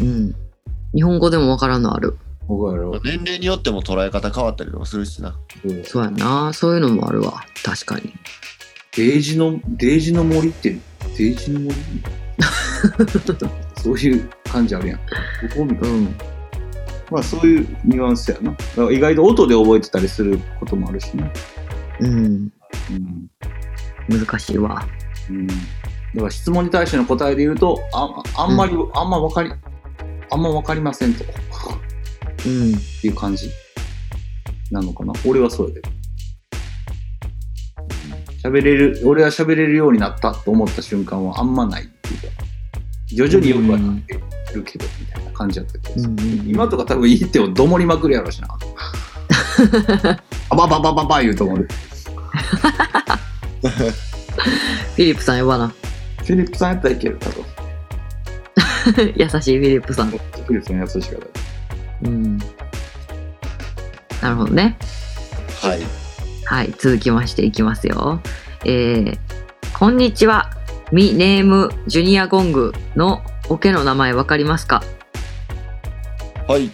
[0.00, 0.26] うん。
[0.28, 0.34] ん。
[0.94, 2.16] 日本語でもわからんのある。
[3.04, 5.36] 年齢によっても捉え方変わったりとかするしな。
[5.62, 6.52] そうそうやな。
[6.54, 7.44] そういうのもあるわ。
[7.62, 8.14] 確かに。
[8.96, 11.76] デージの、デージの森って、デージの森？
[13.76, 14.98] そういう感じあるやん。
[15.48, 15.96] どこみたいな。
[15.96, 16.16] うん。
[17.10, 18.56] まあそういうニュアンスやな。
[18.90, 21.30] 意外と音で覚えてたりすることもあるしね。
[22.00, 22.52] うん。
[22.90, 23.30] うん。
[24.08, 24.86] 難しいわ。
[25.28, 25.46] うん。
[25.46, 29.52] だから質問に対しての答えで言うと、ああんまり、あんま分かり、
[30.30, 31.24] あんま分かりませんと。
[32.46, 32.72] うん。
[32.74, 33.50] っていう感じ
[34.70, 35.82] なのかな俺はそうやで。
[38.42, 42.28] 喋れる、俺は喋れるようになったと思った瞬間はあんまないっていうか、
[43.08, 44.14] 徐々によくはなって
[44.54, 48.48] るけど、みたいな感じだったけど、うんうん今とか多分いいってをどもりまくるやろしな。
[50.50, 51.56] あばばばばば言うと思う。
[51.58, 55.68] フィリップさん呼ばな。
[55.68, 57.44] フィリップさんやったらいける、多分。
[59.16, 60.10] 優しいフィリップさん。
[60.10, 61.47] フィリップさん優しいから。
[62.02, 62.38] うん。
[64.20, 64.78] なるほどね。
[65.60, 65.80] はい。
[66.44, 68.20] はい、続きましていきますよ。
[68.64, 69.18] えー、
[69.78, 70.50] こんにちは。
[70.92, 74.82] ミネームジュニアゴングのオケの名前わかりますか？
[76.46, 76.70] はい。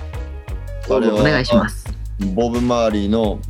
[0.88, 1.84] あれお願いします。
[2.34, 3.40] ボブ・マーリーの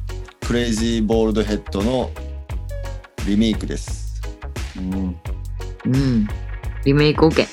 [0.47, 2.11] Crazy Baldhead の
[3.27, 4.23] リメイクです。
[4.79, 5.17] うん。
[5.87, 6.29] うん。
[6.85, 7.47] リメイクオケ。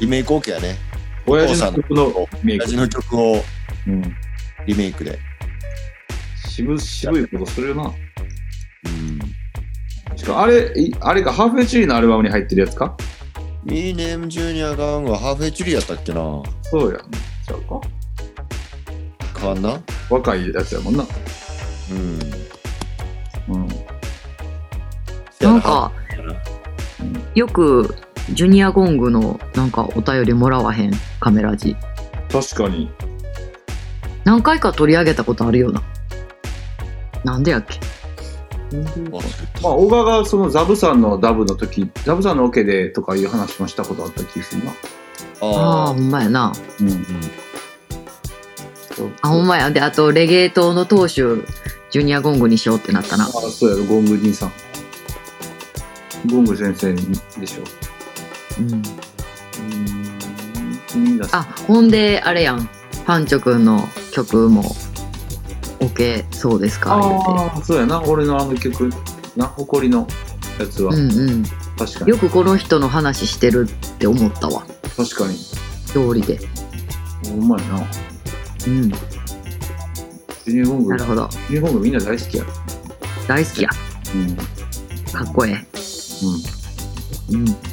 [0.00, 0.76] リメイク OK やね。
[1.26, 2.64] 親父の曲のメイク。
[2.64, 3.44] 親父の曲を
[3.86, 4.02] うん。
[4.66, 5.18] リメイクで。
[6.48, 7.84] 渋渋いことするな。
[7.84, 10.16] うん。
[10.16, 12.96] しかもあれ、いあれか、ハーフウェイチ Tree のアルバムに入ってるやつか？
[13.64, 16.20] ミーネーム・ジュニアガンはハーフエチュリーやったっけな？
[16.62, 17.10] そうやん。
[17.46, 17.80] ちゃうか？
[19.40, 19.80] かな？
[20.10, 21.06] 若いやつやもんな。
[21.90, 21.94] う
[23.54, 23.54] ん。
[23.54, 23.68] うん。
[25.40, 25.92] なんか、
[27.00, 27.94] うんよく
[28.30, 31.76] ジュニアゴングのなんかお便りもらわへんカメラ字。
[32.30, 32.90] 確かに。
[34.24, 35.82] 何回か取り上げたことあるような。
[37.24, 37.78] なんでやっけ？
[39.10, 44.70] まあ、小川がそのザブさんのダブの時、ザブさんのオケでとかいう話もしたことあった気がするな。
[44.70, 44.74] あ
[45.44, 46.52] あ、あほんまやな。
[46.80, 46.88] うん。
[46.88, 47.30] ー
[49.20, 49.70] あ、ほんまや。
[49.70, 51.44] で、あと、レゲエ党の党首、
[51.90, 53.28] ジュニアゴングにしようってなったなあ。
[53.28, 54.52] そうやろ、ゴング兄さん。
[56.30, 57.64] ゴング先生でしょ。
[58.58, 58.82] うん。
[61.32, 61.90] あ、ほん。
[61.90, 62.68] で、あれやん。
[63.06, 63.64] パンチョくん。
[63.64, 64.64] の曲も、
[65.80, 68.02] オケそうですかああ、そうやな。
[68.02, 68.90] 俺のあの曲、
[69.36, 70.06] な、誇りの
[70.58, 70.94] やつは。
[70.94, 71.12] うん。
[71.12, 71.42] うん。
[71.78, 72.10] 確かに。
[72.10, 74.64] よくこの人の話してるって思ったわ。
[74.96, 75.36] 確かに。
[75.86, 76.38] 通りで。
[77.34, 77.86] うまいな。
[78.66, 78.90] うん。
[78.90, 81.24] ジュニアゴング、なるほど。
[81.26, 81.94] ュニアゴングみん。
[81.94, 82.44] な大好きや。
[83.26, 83.70] 大好きや。
[84.14, 84.36] うん。
[85.12, 85.66] かっこええ
[87.32, 87.40] うん。
[87.40, 87.71] うん。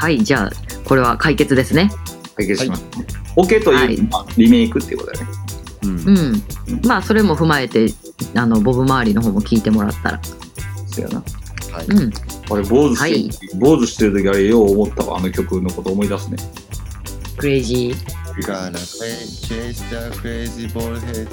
[0.00, 0.50] はい、じゃあ、
[0.86, 1.90] これは解決ですね。
[2.34, 3.06] 解決しましたね。
[3.36, 5.32] オケという、まあリメイクっていうことだよね。
[5.82, 6.86] うんうん。
[6.86, 7.92] まあ、それも踏まえて、
[8.34, 10.20] あの、ボブ周りの方も聞いてもらったら。
[10.86, 11.22] そうやな。
[11.70, 11.86] はい。
[11.86, 12.10] うん。
[12.50, 15.18] あれ、坊主して、はい坊主してる時あれ、よう思ったわ。
[15.18, 16.38] あの曲のこと思い出すね。
[17.36, 17.94] クレイジ
[18.40, 21.28] Gonna chase the crazy ball head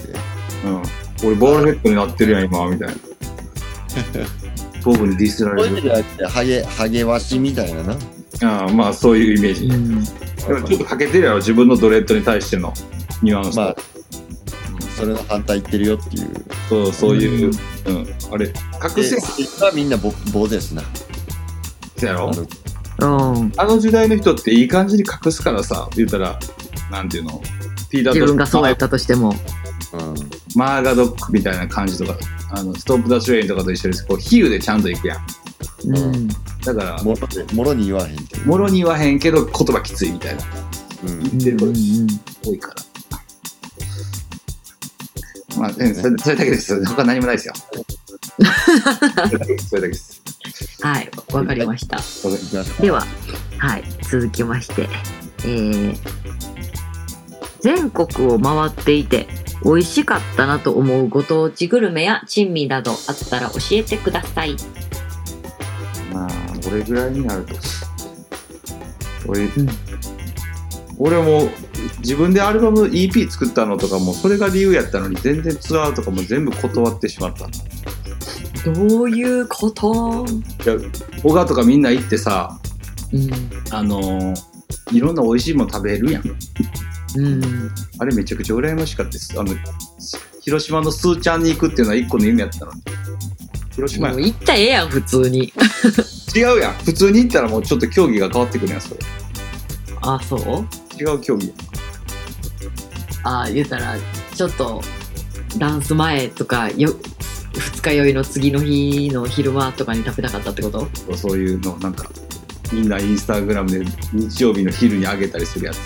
[0.65, 0.83] うん。
[1.25, 2.95] 俺、ボールヘッドになってるやん、今、みたいな。
[4.83, 6.03] ボブにディスられる。
[6.27, 7.95] ハゲハゲワシみたいなな
[8.43, 9.65] ああ、まあ、そういうイメージ。
[9.65, 9.73] ー。
[9.73, 10.03] うん。
[10.03, 12.73] でもちょっと欠けてるやろ、自分のドレッドに対しての
[13.21, 13.61] ニュアンスと。
[13.61, 13.75] まあ
[14.97, 17.51] それの反対言ってるよっていうそう、そういう、
[17.85, 18.07] うん。
[18.31, 20.83] あれ、隠せではみんなぼ坊主ですな
[22.01, 22.31] やろ？
[22.99, 23.51] あのうん。
[23.57, 26.39] あの時代の人っていい感じに隠すからさ、言ったら、
[26.89, 27.41] なんていうの、
[27.91, 29.29] ピーター自分がそうやマったとしても。
[29.29, 29.37] うん
[30.55, 32.17] マーガドックみたいな感じとか、
[32.49, 34.07] あのストップ・ダ・トレインとかと一緒です。
[34.07, 35.19] こう比喩でちゃんと行くやん。
[35.85, 36.27] うん。
[36.27, 40.43] だから、もろでもろに言わへんっていうもろに言わへんけど言葉きついみたいな。
[41.03, 42.75] うん言ってること多いから。
[45.57, 46.85] まあ、うんそれそれだけです。
[46.85, 47.53] 他何もないですよ。
[49.69, 50.21] それだけです。
[50.81, 51.99] はい、わかりました。
[52.81, 53.05] では、
[53.57, 54.87] はい、続きまして、
[55.43, 55.97] えー、
[57.61, 59.27] 全国を回っていて
[59.63, 62.97] 美味しかったなと思うご当地グルメや珍味などあっ
[63.29, 64.55] たら教えてください。
[66.17, 66.29] まあ、
[66.69, 67.55] 俺ぐらいになると。
[69.27, 69.49] 俺、ん
[70.97, 71.49] 俺も
[71.99, 77.45] 自分でアルバム EP 作ったのとかもそれが理由やったのに全然ツアーとかも全部断ってしまった。
[77.45, 77.49] い
[78.73, 80.25] どういうこと？
[80.65, 80.75] や、
[81.23, 82.59] 小川とかみんな行ってさ、
[83.13, 83.29] うん。
[83.71, 84.35] あのー
[84.91, 86.23] いろんな美味しいもの食べるやん。
[87.17, 87.71] うん。
[87.99, 89.37] あれめちゃくちゃ羨ましかったです。
[89.37, 89.53] あの、
[90.41, 92.81] 広島のスーちゃんに行くっていうのは一個の夢やったのに。
[93.77, 95.53] 広島やもう行ったらええやん、普通に。
[96.35, 96.73] 違うやん。
[96.73, 98.99] 普通に行ったらもうちょっと競技が変わってくるやん、それ。
[100.01, 100.41] あ、そう？
[100.99, 101.57] 違う競技やん。
[103.43, 103.95] あ、言ったら、
[104.35, 104.81] ちょっと、
[105.57, 106.95] ダンス前とか、よ、
[107.53, 110.87] 二日酔いの次の日の昼間とかに食べたかったってこと？
[111.15, 112.09] そういうのなんか
[112.71, 115.77] みんなインスタグラムで日曜日の昼に上げたりするやつ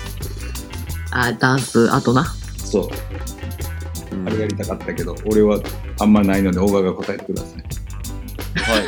[1.12, 2.24] あ、ダンス、あとな？
[2.58, 2.90] そ
[4.12, 5.60] ううんあれやりたかったけど俺は
[6.00, 7.62] あんまないので小川が答えてください
[8.56, 8.78] は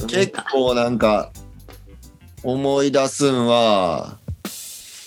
[0.00, 0.06] い。
[0.06, 1.30] 結構なんか
[2.42, 4.18] 思い出すんは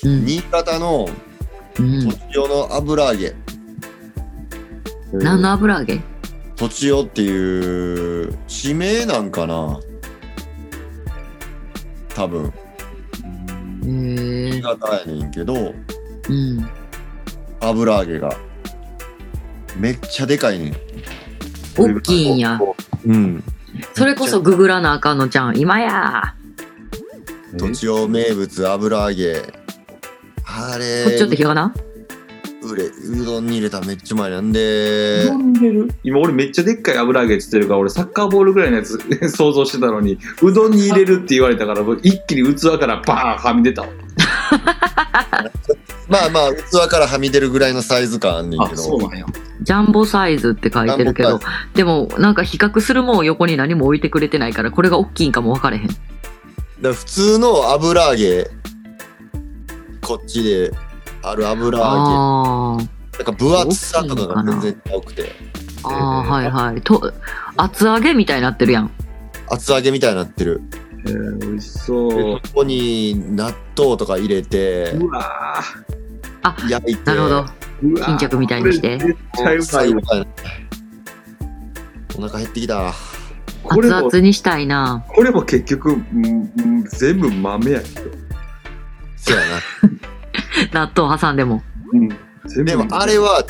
[0.03, 0.25] うん。
[0.25, 1.09] 新潟の
[1.79, 2.09] うん。
[2.09, 3.33] 栃尾の油揚げ
[5.13, 5.99] 何の油揚げ？
[6.55, 9.79] とちおっていう地名なんかな。
[12.15, 12.53] 多分。
[13.81, 16.69] 新潟やねんけどうん。
[17.59, 18.37] 油揚げが。
[19.77, 20.75] めっちゃでかいねん
[21.77, 22.59] 大きいんや。
[23.05, 23.43] うん。
[23.93, 25.57] それこそググらなあかんのちゃん？
[25.57, 26.35] 今や。
[27.57, 29.41] とちお名物油揚げ。
[30.45, 31.03] あれ。
[31.05, 31.73] こっちょってひがな？
[32.63, 35.29] うれうどんに入れたらめっちゃうまいなんで。
[36.03, 38.99] 今俺めっちゃでっかい油揚げっつってるから俺サッカーボールぐらいのやつ
[39.35, 43.87] 想像してたのにうどんに入れるって言われたから一気に器からバーンはみ出たわ。
[46.07, 48.81] まあまあ器からはみ出るぐらいのサイズ感あんねんあけど。
[48.81, 49.25] そうなんや
[49.61, 51.39] ジャンボサイズって書いてるけど
[51.75, 55.87] でもなんか比較するもん横に何も置いてくれてないからこれが大きいんかも分かれへん。
[56.81, 58.49] だ普通の油揚げ
[60.01, 60.71] こっちで
[61.21, 62.83] ある油揚げ。
[63.17, 65.31] なんか分厚さとかが全然違くて。
[65.83, 66.81] あーはいはい。
[66.81, 67.13] と
[67.57, 68.91] 厚揚げみたいになってるやん。
[69.47, 70.61] 厚揚げみたいになってる。
[71.05, 72.39] えー、美味しでそう。
[72.43, 75.61] そこに納豆とか入れてうわ
[76.67, 77.03] 焼いて。
[77.05, 78.97] なるほどーうわー巾着みたいにして
[79.35, 80.27] これ絶対うまい
[82.17, 82.93] お腹減ってきた。
[83.63, 85.05] これも熱々にしたいな。
[85.07, 86.29] これも結局、うんう
[86.65, 88.11] ん、全部豆やけど、
[89.15, 89.43] そうや
[90.73, 91.63] 納豆挟んでも。
[91.93, 93.43] うん、でもあれは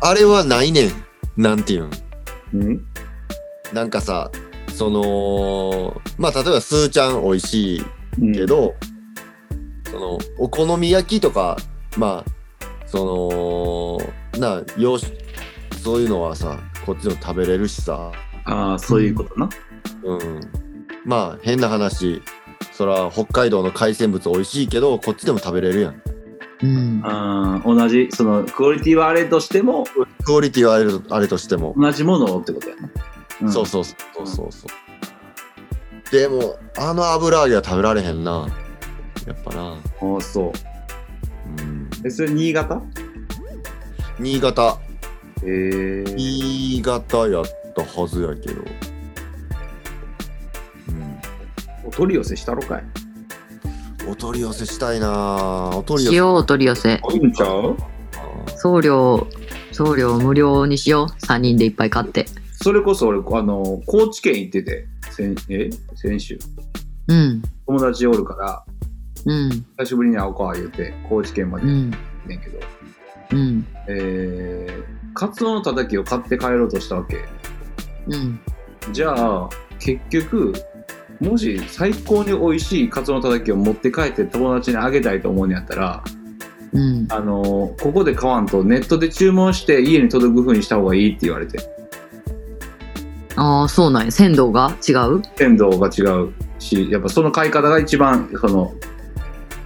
[0.00, 0.92] あれはないねん。
[1.36, 1.90] なんていうん
[2.54, 2.80] うん？
[3.72, 4.30] なんかさ
[4.72, 7.84] そのまあ例えばスーちゃん美味しい
[8.20, 8.32] うん。
[8.32, 8.74] けど、
[9.90, 11.56] そのお好み焼きとか
[11.96, 12.30] まあ
[12.94, 13.98] そ
[14.36, 15.06] のなよし
[15.82, 18.12] そういうのはさこっちでも食べれるしさ。
[18.44, 19.48] ああそういうことな、
[20.04, 20.40] うん。
[21.04, 22.22] まあ変な話
[22.70, 26.02] そら北海道の海鮮物美味しいけどこっちでも食べれるやん。
[26.62, 27.00] うん。
[27.04, 29.84] あー同じそのクオリティはあれとしても
[30.24, 32.76] クオリティはあれあれとしても、同じものをってことや
[33.40, 33.52] な、ん。
[33.52, 36.12] そうそうそうそうそう。
[36.12, 38.46] でもあの油揚げは食べられへんな。
[39.26, 39.62] やっぱな。
[39.62, 39.76] あ
[40.16, 40.44] あそう。
[40.44, 40.73] うん
[42.04, 42.82] えそれ新潟？
[44.18, 44.78] 新潟。
[45.42, 48.62] えー、新潟やったはずやけど。
[50.88, 51.18] うん。
[51.86, 52.84] お取り寄せしたろかい。
[54.08, 55.70] お取り寄せしたいな。
[55.74, 56.14] お取り寄せ。
[56.14, 57.00] しようお取り寄せ。
[57.12, 57.76] いいんちゃう？
[58.56, 59.26] 送料
[59.72, 61.06] 送料無料にしよう。
[61.24, 62.26] 3人でいっぱい買って。
[62.52, 64.86] それこそ俺あの高知県行ってて。
[65.10, 65.70] 先え？
[65.94, 66.38] 先週。
[67.08, 67.42] うん。
[67.66, 68.62] 友達おるから
[69.26, 69.50] うん。
[69.78, 71.90] 久しぶりに会おうか言うて高知県まで行うん
[72.26, 72.58] けど、
[73.32, 73.66] うん。
[73.88, 74.84] えー、
[75.14, 77.24] カツオのたたきを買って帰ろうとしたわけ。
[78.08, 78.40] うん
[78.92, 80.52] じゃあ結局
[81.20, 86.04] もし最高に美味しいカツオのたたきを持って帰って友達にあげたいと思うんやったら
[86.72, 87.06] うん。
[87.10, 91.58] あのここで買わんとネットで注文して家に届く風にした方がいいって言われて。
[93.36, 94.12] ああそうなんや。
[94.12, 95.22] 鮮度が違う？
[95.36, 98.74] 鮮度が違うしやっぱその買い方が一番その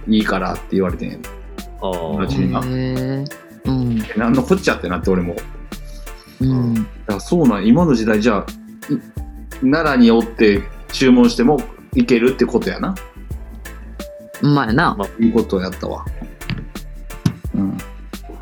[0.07, 1.17] いいからって言われてんや。
[1.17, 1.21] んあ
[1.81, 3.25] 同ーじにあへえ
[3.65, 3.99] うん。
[4.01, 5.35] え何のこっちゃってなって俺も。
[6.41, 6.73] うん。
[6.75, 8.45] だからそうなん今の時代じゃあ
[8.91, 8.97] い
[9.71, 11.59] 奈良におって注文しても
[11.95, 12.95] いけるってことやな。
[14.41, 14.97] うまいな。
[15.19, 16.05] いいことやったわ。
[17.55, 17.77] うん。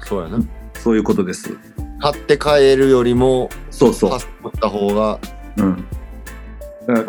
[0.04, 0.40] そうやな。
[0.76, 1.58] そういうことです。
[2.00, 4.12] 買って帰るよりもそうそう。
[4.12, 5.20] パスポった方が
[5.58, 5.86] うん。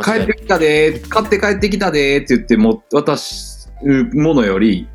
[0.03, 4.89] 帰ってきたでー買って帰ってきたでーって言っても渡すものより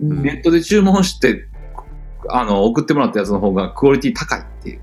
[0.00, 0.22] うん。
[0.22, 1.46] ネットで注文して
[2.28, 4.80] あの送ってもらったやつの方がクオリティ高いっていう、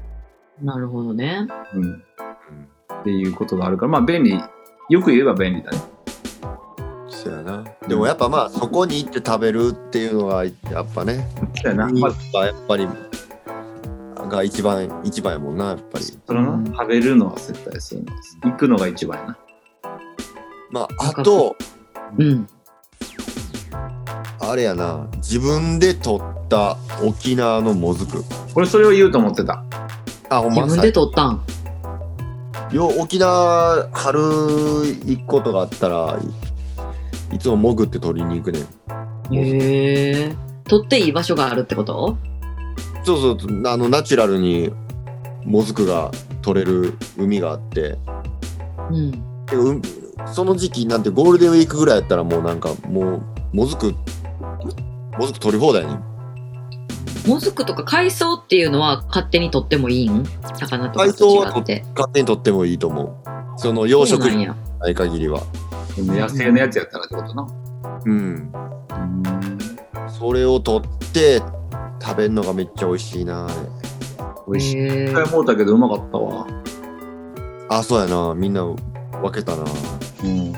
[0.64, 1.48] なるほどね。
[1.74, 4.40] うん、っていうことがあるからまあ便利。
[4.90, 5.78] よく言えば便利だね。
[7.10, 7.64] そうやな。
[7.88, 11.28] でもやっぱまあそこに行って食べるっていうのがやっぱね
[11.62, 12.16] そうやな、やまあ、っ
[12.68, 12.88] ぱり
[14.30, 16.06] が一番一番やもんなやっぱり。
[16.06, 18.38] それな食べるのは絶対そうなんです。
[18.42, 19.38] 行くのが一番やな。
[20.72, 21.56] まああと
[22.18, 22.48] うん
[24.50, 25.08] あれやな。
[25.18, 28.24] 自分で取った沖縄のもずく。
[28.56, 29.64] 俺それを言うと思ってた。
[30.30, 30.64] あほんま？
[30.64, 31.44] 自分で取ったん？
[32.72, 36.20] よ沖縄春行くことがあったら
[37.32, 38.64] いいつも潜って取りに行くねん。
[39.36, 42.18] へえ取っていい場所があるってこと？
[43.04, 43.68] そうそう。
[43.68, 44.72] あのナチュラルに
[45.44, 47.98] もずくが取れる海があって。
[48.90, 49.12] うん。
[49.46, 49.82] でうん
[50.34, 53.22] その時期なんてゴールデンウィークぐらいやったらもうなんかもう
[53.54, 53.94] もずく
[55.18, 56.00] もずく取り放題ね
[57.26, 60.24] もずくとか海藻っていうのは勝手に取ってもいいん？
[60.60, 61.84] 魚とかと違って。
[61.94, 63.16] 勝手に取ってもいいと思う。
[63.58, 65.42] その養殖にそうない限りは。
[65.98, 67.48] 野生のやつやったらってことな。
[68.06, 68.52] うん。
[70.08, 71.42] それを取って
[72.02, 73.56] 食べるのがめっちゃ美味しいなあれ。
[74.48, 75.06] 美味しい。
[75.08, 76.48] 一回思うたけどうまかったわ。
[77.70, 78.34] あ、そうやな。
[78.36, 78.78] みんな分
[79.34, 79.66] けたな。
[80.24, 80.54] うん。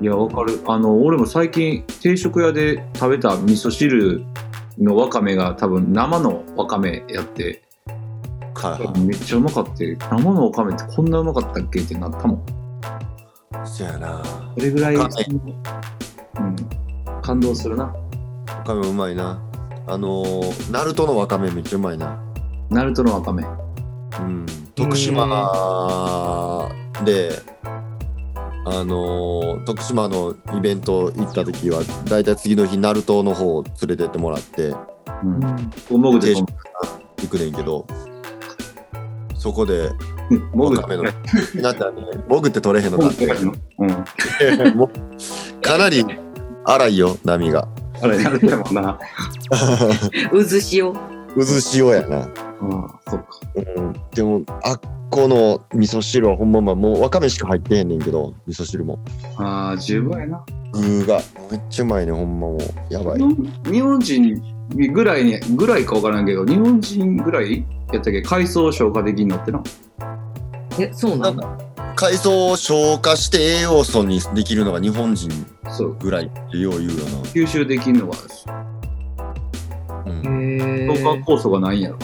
[0.00, 0.60] いや、わかる。
[0.66, 4.24] あの、俺も最近、定食屋で食べた味噌汁
[4.78, 7.62] のわかめが多分生のわかめやって。
[8.98, 12.42] めっちゃうまかって、生のわかめってこんなうまかったっけってなったもん。
[13.64, 14.22] そうやな。
[14.54, 15.10] それぐらい、うん、
[17.22, 17.84] 感動するな。
[17.84, 17.94] わ
[18.64, 19.42] かめうまいな。
[19.86, 22.18] あのー、ナルトのわかめめっちゃうまいな。
[22.70, 23.44] ナルトのわかめ。
[24.20, 24.46] うん。
[24.74, 26.68] 徳島
[27.04, 27.30] で、
[28.66, 34.74] あのー、徳島のイベント行った時は、だいたい次の日、ナルトの方を連れてってもらって
[35.90, 36.00] うん。
[36.00, 36.48] もぐで定、食
[37.22, 37.86] 行くねんけど、
[39.36, 39.90] そこで、
[40.54, 43.26] もぐわかめの、なったらね、潜って取れへんのだって。
[43.26, 43.48] うん。
[44.76, 46.04] もうかなり
[46.64, 47.68] 荒いよ、波が。
[50.32, 50.94] 渦潮。
[51.34, 52.28] 渦潮やな。
[52.60, 53.26] うん、そっか。
[53.76, 58.98] うん、でも、あっこの味噌汁はほんままあもうわかめしか入ってへんねんけど、味噌汁も。
[59.36, 60.44] ああ、十分やな。
[60.72, 61.20] 具が
[61.52, 62.60] めっちゃうまいね、ほんまもう。
[62.92, 63.18] やばい。
[63.70, 64.42] 日本人
[64.92, 68.22] ぐらいに、ぐらいかわからんけど、日本人ぐらいやったっけ？
[68.22, 69.62] 海藻消化できんのってな。
[70.80, 71.58] え、そうなの
[71.94, 75.30] 海藻を消化して栄養素にできるのが日本人
[75.70, 75.96] そう。
[76.00, 76.96] ぐらいってよう言うよ
[77.32, 78.16] 吸収できんのは、
[80.24, 81.98] 消化ー酵素がないんやろ。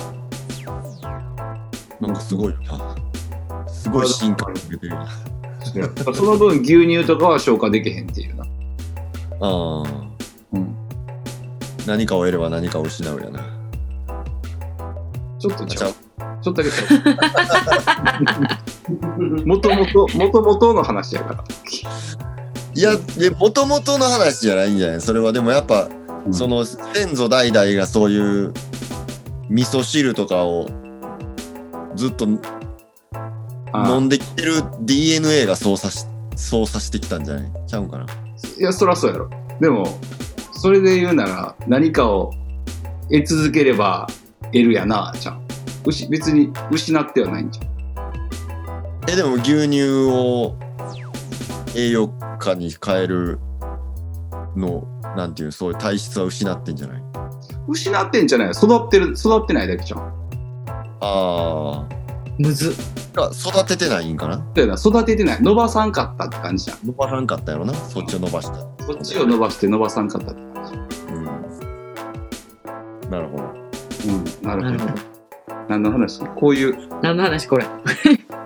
[2.00, 2.96] なんかすごいよな。
[3.68, 4.96] すごい進化を遂げてる。
[6.14, 8.44] その分牛乳とかは消化できへんっていうな。
[8.44, 8.46] あ
[9.40, 9.82] あ。
[10.52, 10.74] うん。
[11.86, 13.40] 何かを得れば何かを失うやな。
[15.38, 15.92] ちょっとちちゃう。
[16.42, 16.70] ちょっとだけ。
[19.44, 21.44] もともと、もともとの話やから。
[22.74, 25.00] いや、で、もともとの話じゃないんじゃない？
[25.00, 25.88] それはでもやっぱ、
[26.26, 28.52] うんその先祖代々がそういう
[29.48, 30.68] 味噌汁とかを
[31.96, 32.28] ずっと
[33.72, 36.06] あ飲んできてる DNA が操作し
[36.36, 37.50] 操作してきたんじゃない？
[37.66, 38.06] ちゃうんかな？
[38.58, 39.30] いや、そらそうやろ。
[39.60, 39.84] でも、
[40.52, 42.32] それで言うなら、何かを
[43.10, 44.06] 得続ければ
[44.44, 45.46] 得るやな、じゃん。
[46.10, 49.10] 別に失ってはないんじゃん。
[49.10, 50.56] え、でも牛乳を
[51.76, 53.38] 栄養価に変える
[54.60, 54.84] の、
[55.16, 57.02] なんていう、そういう体質は失ってんじゃない？
[57.68, 60.14] 失ってんじゃない育ってる、育ってないだけじゃん。
[61.00, 61.88] あ
[62.38, 62.74] むず。
[63.16, 63.30] あ。
[63.32, 64.44] 育ててないんかな？
[64.54, 65.42] だよな、育ててない。
[65.42, 66.78] 伸ばさんかったって感じじゃん。
[66.84, 67.74] 伸ばさんかったやろな？
[67.74, 68.54] そっちを伸ばした。
[68.84, 71.12] そっちを伸ばして伸ばさんかったって感じ。
[71.12, 71.24] うん。
[73.10, 73.44] なるほど。
[73.44, 74.70] うん、なるほど。
[74.70, 74.94] なるほど。
[75.68, 76.20] 何の話？
[76.20, 77.66] こういう、何の話これ？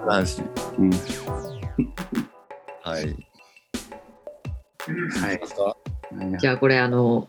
[0.07, 0.43] 話？
[0.79, 0.91] うん、
[2.83, 3.17] はい。
[4.87, 5.41] はい。
[6.39, 7.29] じゃあこれあの、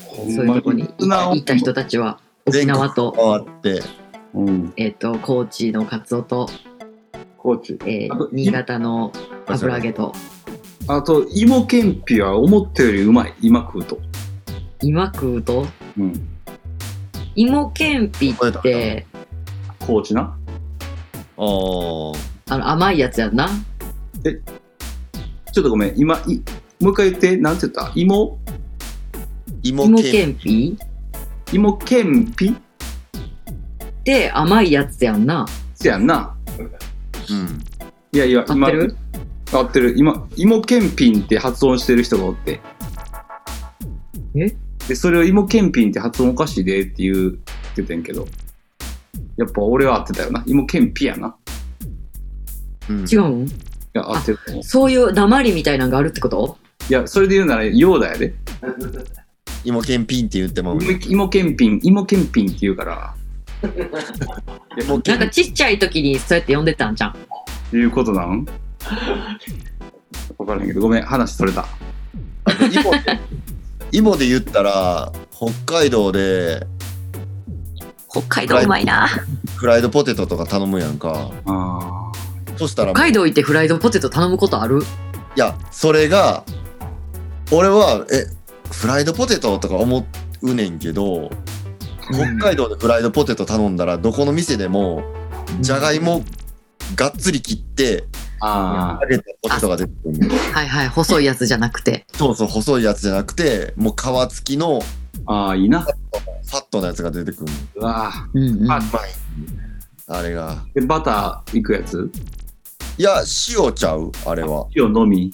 [0.00, 3.82] ほそういうとこに行った人たちは、沖縄と、回って、
[4.34, 6.48] うん、えっ、と、高知のカツオと、
[7.36, 7.78] 高知。
[7.84, 9.12] えー新潟の
[9.46, 10.12] 油揚げと、
[10.88, 13.34] あと、芋けんぴは思ったよりうまい。
[13.40, 13.98] 今食うと。
[14.82, 15.66] 今食うと、
[15.98, 16.28] うん。
[17.34, 19.06] 芋けんぴって、
[19.80, 20.22] 高知な？
[20.22, 22.54] ああ。
[22.54, 23.48] あの甘いやつやんな。
[25.52, 25.94] ちょっとごめん。
[25.96, 26.40] 今、い
[26.80, 27.36] もう一回言って。
[27.36, 27.92] なんて言った？
[27.94, 28.38] 芋？
[29.62, 30.78] 芋けん芋けんぴ？
[31.52, 32.50] 芋けんぴ？
[32.50, 32.54] っ
[34.04, 35.46] て甘いやつやんな。
[35.74, 36.36] せやんな。
[37.30, 37.58] うん。
[38.12, 38.96] いやいや、今合ってる？
[39.52, 39.94] 合ってる。
[39.96, 42.60] 今、芋けんぴんって発音してる人がおって。
[44.34, 44.54] え？
[44.86, 48.26] で、それを芋けんぴんって発音おかしいでって言うって言ってんけど。
[49.36, 50.44] やっぱ俺は合ってたよな。
[50.46, 51.36] 芋けんぴやな。
[52.88, 53.50] うん、違うんい
[53.94, 54.38] や、合ってる。
[54.62, 56.58] そういう鉛みたいなのがあるってこと？
[56.88, 58.34] いや、それで言うなら、ヨーダやで。
[59.64, 60.86] 芋けんぴんって言ってまうね。
[61.06, 63.14] 芋芋けんぴん、芋けんぴんって言うから。
[64.86, 67.10] なんんかちっちゃい時にそうやって呼んでたんじゃん。
[67.10, 67.14] っ
[67.70, 68.46] ていうことなん？
[70.38, 71.66] わからへんけど、ごめん、話それた。
[72.70, 73.20] 芋で
[73.92, 76.66] 芋で言ったら、北海道で
[78.10, 79.08] 北海道うまいな。
[79.56, 81.30] フライドポテトとか頼むやんか。
[81.46, 82.12] あ
[82.56, 84.80] そしたら北海道行ってフライドポテト頼むことある？
[84.80, 84.84] い
[85.40, 86.44] や、それが、
[87.52, 88.26] 俺は、え、
[88.72, 90.06] フライドポテトとか思
[90.42, 91.30] うねんけど、
[92.12, 95.04] 北海道でフライドポテト頼んだら、どこの店でも、
[95.60, 96.24] じゃがいも
[96.96, 98.04] がっつり切って、
[98.40, 102.04] あ揚げたポテトが出てくるのはいはい、細いやつじゃなくて。
[102.14, 104.80] そうそう、細いやつじゃなくて、もう皮付きの
[105.26, 105.82] あ、ああ、いいな。
[105.82, 107.82] ファットなやつが出てくるの。
[107.82, 108.66] うわあうんうん。
[108.66, 108.68] い。
[110.08, 110.64] あれが。
[110.74, 112.10] で、バターいくやつ？
[112.98, 114.66] いや、塩ちゃうあれは。
[114.74, 115.32] 塩のみ？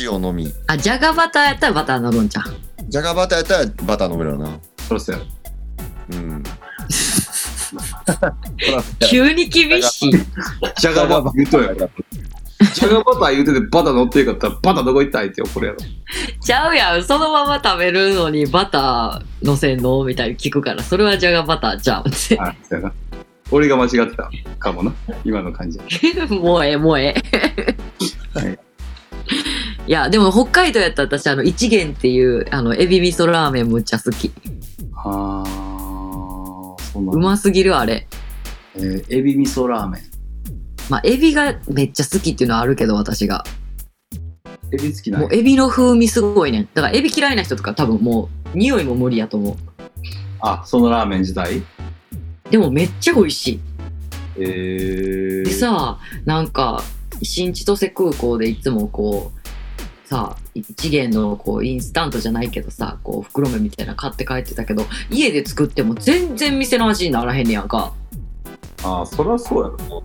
[0.00, 0.52] 塩のみ。
[0.66, 2.44] あ、じゃがバターやったらバターなるんじゃん。
[2.88, 4.58] じゃがバターやったらバター飲めるよな。
[4.88, 5.18] そうっすよ。
[6.12, 6.42] うん。
[9.08, 10.12] 急に厳しい。
[10.78, 11.74] じゃがバター言うとや。
[12.72, 15.78] じゃがバター言うててバター乗っていかったらバターどこ行ったんって怒るやろ。
[16.40, 17.04] ちゃうやん。
[17.04, 22.38] そのまま食べるのにバター乗せんのみたいに聞くから、それはじゃがバターちゃうって。
[22.38, 22.94] あ、そうやな。
[23.50, 24.92] 俺が間違ってたかもな。
[25.24, 25.78] 今の感じ。
[26.30, 27.76] もうええ、もうええ。
[28.38, 28.58] はい
[29.86, 34.32] いや、でも北海道やったら私、あの、一元っていう、あの、エビ味噌ラーメンむっちゃ好き。
[34.94, 38.06] あー、そんなうますぎる、あれ。
[38.76, 40.02] えーエビ味噌ラーメン。
[40.88, 43.44] まあ、エビがめっちゃ好きっていうのはあるけど、私が。
[44.72, 46.68] エビ好きなもうエビの風味すごいねん。
[46.72, 49.56] だからエビ嫌いな人とか多分もう、匂いも無理やと思う。
[50.40, 51.62] あ、そのラーメン自体？
[52.50, 53.60] でもめっちゃ美味しい。
[54.38, 55.44] えー。
[55.44, 56.82] でさ、なんか、
[57.22, 59.38] 新千歳空港でいつもこう、
[60.06, 67.92] さ、一元のこうインスタントじゃないけどさ、こう袋麺みたいなの買って帰ってたけど、家で作っても全然店の味にならへんねやんか。
[68.82, 70.04] あー、そりゃそうやろ。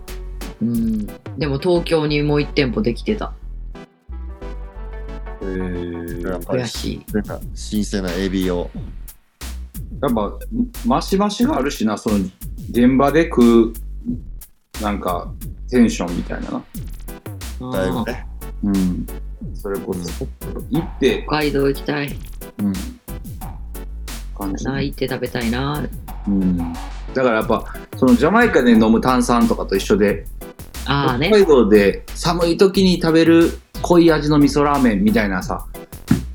[0.62, 1.06] うん。
[1.38, 3.32] でも東京にもう一店舗できてた。
[5.42, 6.28] えー。
[6.30, 7.04] やっぱり悔しい。
[7.12, 8.70] なんか新鮮なエビを。
[10.02, 10.38] やっぱ、
[10.86, 12.16] マシマシがあるしな、その、
[12.70, 13.72] 現場で食う、
[14.82, 15.30] なんか、
[15.70, 16.62] テンションみたいな
[17.60, 17.70] な。
[17.70, 18.26] だいぶね。
[18.62, 19.06] うん。
[19.54, 20.26] それこそ、
[20.70, 22.16] 行って、北海道行きたい。
[22.58, 22.72] うん。
[24.36, 24.64] 感じ。
[24.64, 25.86] な、行って食べたいな。
[26.26, 26.56] うん。
[26.56, 27.64] だからやっぱ、
[27.96, 30.26] そのジャマイカで飲む炭酸とかと一緒で、
[30.86, 31.28] ああね。
[31.28, 33.50] 北海道で寒い時に食べる
[33.82, 35.66] 濃い味の味噌ラーメンみたいなさ、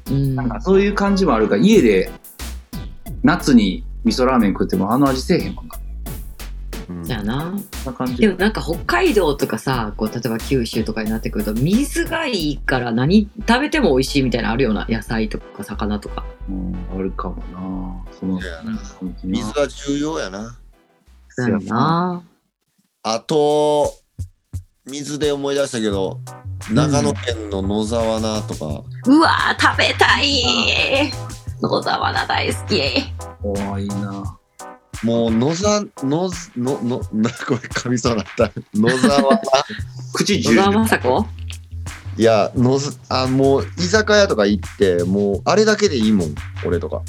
[0.10, 0.36] うん。
[0.36, 2.12] なんかそういう感じもあるから、家で
[3.24, 5.76] 夏に味噌ラーメン食ってもあの味せえへんもんな。
[6.90, 7.24] うんな。
[7.86, 8.30] な感じで。
[8.30, 16.26] もなんか北海道とかさ、こう例えば九州とかになってくると水がいいから何食べても美味しいみたいなのあるような野菜とか魚とか。
[16.50, 18.06] うん、あるかもな。
[18.20, 18.40] その
[19.24, 20.58] 水は重要やな。
[21.30, 22.24] そうやな。
[23.04, 23.94] あと、
[24.86, 26.20] 水で思い出したけど、
[26.72, 31.12] 長野県の野沢菜とか、うわー食べたい
[31.62, 32.82] 野沢菜大好き。
[33.44, 34.38] おーいいな。
[35.04, 38.52] もう野沢、野、の、の、な、これ噛みそうになった。
[38.74, 39.40] 野沢
[40.14, 41.26] 口重沢雅子？
[42.18, 46.36] いや、のず、あ、もう、居酒屋とか行って、もう、あれだけでいいもん、
[46.66, 47.02] 俺とか。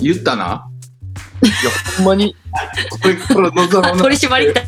[0.00, 0.66] 言ったな？
[1.42, 1.52] いや、
[1.96, 2.36] ほんまに、
[3.02, 4.62] これから野沢 取り締まり来た。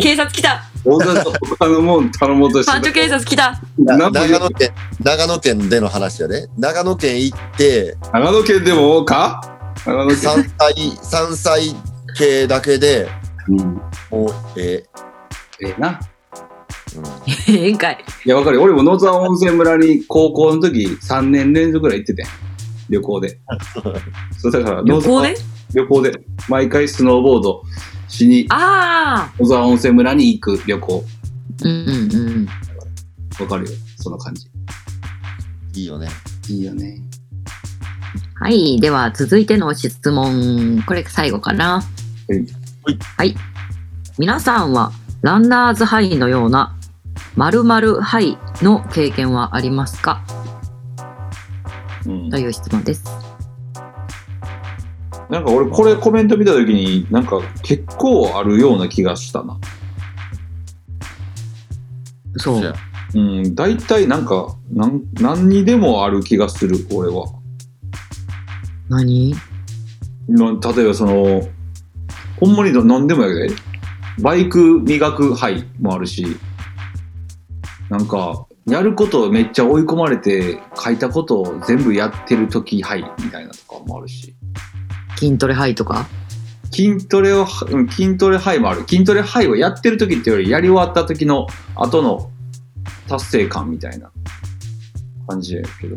[0.00, 0.62] 警察来た。
[0.84, 3.60] 小田と他のもん頼もうとしてパンチョ警察来た。
[3.76, 4.70] 長野県、
[5.02, 6.48] 長野県での話やで。
[6.56, 9.40] 長野県行って、長野県でもか？
[9.84, 10.16] 長野県。
[10.18, 11.76] 山菜、山菜
[12.16, 13.08] 系だけで、
[13.48, 13.58] うん。
[14.10, 14.84] もう、え
[15.62, 16.00] ええな。
[16.96, 18.04] うんええんかい。
[18.24, 18.62] いや、わかるよ。
[18.62, 22.26] 俺も野沢温泉村に高校の時3年連続ぐらい行っててん。
[22.88, 23.38] 旅行で。
[24.38, 25.36] そうだから、野沢旅行で？
[25.74, 26.20] 旅行で。
[26.48, 27.62] 毎回スノーボード
[28.08, 29.42] しにああ。
[29.42, 31.04] 野沢温泉村に行く旅行。
[31.64, 32.48] うんうんうん。
[33.40, 33.72] わかるよ。
[33.98, 34.46] その感じ。
[35.74, 36.08] いいよね。
[36.48, 37.00] いいよね。
[38.40, 38.80] はい。
[38.80, 40.82] では、続いての質問。
[40.86, 41.82] これ最後かな。
[43.16, 43.36] はい。
[44.18, 44.90] 皆さんは、
[45.22, 46.76] ランナーズハイのような、
[47.36, 50.24] 〇〇ハイの経験はありますか？
[52.04, 52.38] うんと。
[52.38, 53.04] いう質問です。
[55.30, 59.58] なんか俺これコメント見た時になんか結構あるような気がしたな。
[62.36, 62.62] そう。
[62.64, 62.74] や
[63.14, 67.26] うん、大体なんか、なん何にでもある気がする、俺は。
[68.88, 69.34] 何？
[70.28, 71.48] な例えばその、
[72.38, 73.60] ほんまに何でもやけど、
[74.20, 76.36] バイク磨く範囲もあるし、
[77.88, 84.34] なんか、やることをめっちゃ追い込まれて、書いたことを全部やってる時範囲みたいなとかもあるし、
[85.16, 86.06] 筋トレハイとか？
[86.72, 88.80] 筋トレを、うん筋トレ範囲もある。
[88.80, 92.30] 筋トレ範囲をやってる時っていうより、やり終わった時の後の
[93.08, 94.10] 達成感みたいな
[95.28, 95.96] 感じやけど。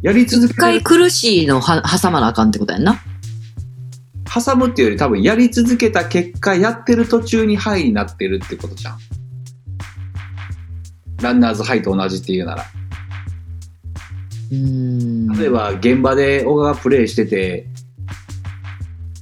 [0.00, 3.02] やり続け一回る、苦しいのは挟まなあかんってことやんな。
[4.34, 8.98] 挟むっていうより多分やり続けた結果、やってる途中に範囲になってるってことじゃん。
[11.22, 12.64] ランナーズハイと同じっていうなら。
[14.50, 15.28] うーん。
[15.38, 17.66] 例えば現場で小川がプレイしてて、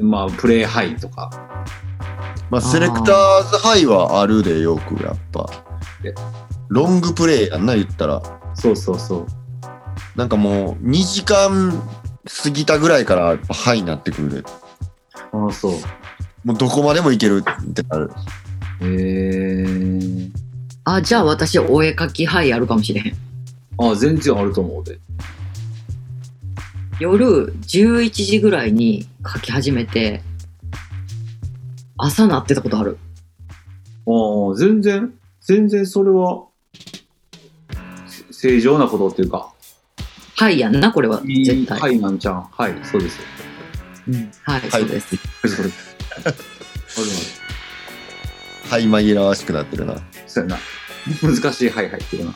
[0.00, 1.30] まあプレイハイとか。
[2.50, 5.48] まあ、セレクターズハイはあるでよく、やっぱ
[6.04, 6.12] え。
[6.68, 8.22] ロングプレイやんな、言ったら。
[8.54, 9.26] そうそうそう。
[10.16, 11.72] なんかもう、2時間
[12.42, 14.61] 過ぎたぐらいから、ハイになってくるで。
[15.32, 15.72] ああ、そう。
[16.44, 18.10] もうどこまでもいけるってなる。
[18.80, 20.30] へえー。
[20.84, 23.12] あ、じゃあ私、お絵描きハイあるかもしれへん。
[23.78, 24.98] ああ、全然あると思うで。
[27.00, 30.22] 夜11時ぐらいに描き始めて、
[31.96, 32.98] 朝なってたことある。
[34.06, 36.46] ああ、全然、全然それは、
[38.06, 39.52] せ正常なことっていうか、
[40.36, 41.22] はいやんな、これは。
[41.24, 41.80] いい絶対。
[41.80, 42.48] はいなんちゃん。
[42.50, 43.20] はい、そうです。
[44.08, 45.16] うんはい、はいそうです。
[48.70, 49.96] はい紛らわしくなってるな。
[50.26, 50.58] そうやな。
[51.20, 52.34] 難しいはいはいっていうな。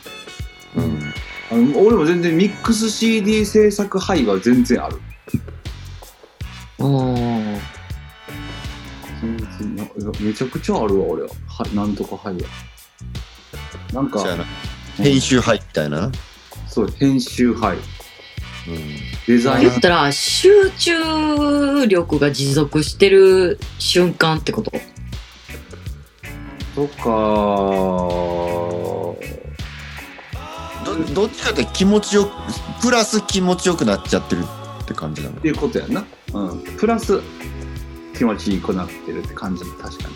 [0.75, 1.13] うん。
[1.49, 4.99] あの俺も全然ミックス CD 制作はいは全然ある。
[6.79, 7.59] おー
[9.21, 11.29] 全然ないやめちゃくちゃあるわ、俺は。
[11.47, 12.49] はい、なんとかはいは。
[13.93, 14.23] なんか。
[14.97, 16.11] 編集はいみたいな。
[16.67, 17.77] そう、編集はい。
[17.77, 19.16] うん。
[19.27, 19.81] デザイン言っ。
[19.81, 24.71] たら、集中力が持続してる瞬間ってこと？
[26.73, 27.03] とか、
[30.85, 32.31] どどっちかって気持ちよく、
[32.81, 34.43] プラス気持ちよくなっちゃってる
[34.83, 35.37] って感じなの？
[35.37, 36.05] っていうことやんな。
[36.33, 36.61] うん。
[36.77, 37.19] プラス、
[38.17, 40.07] 気持ちいいくなってるって感じ、確か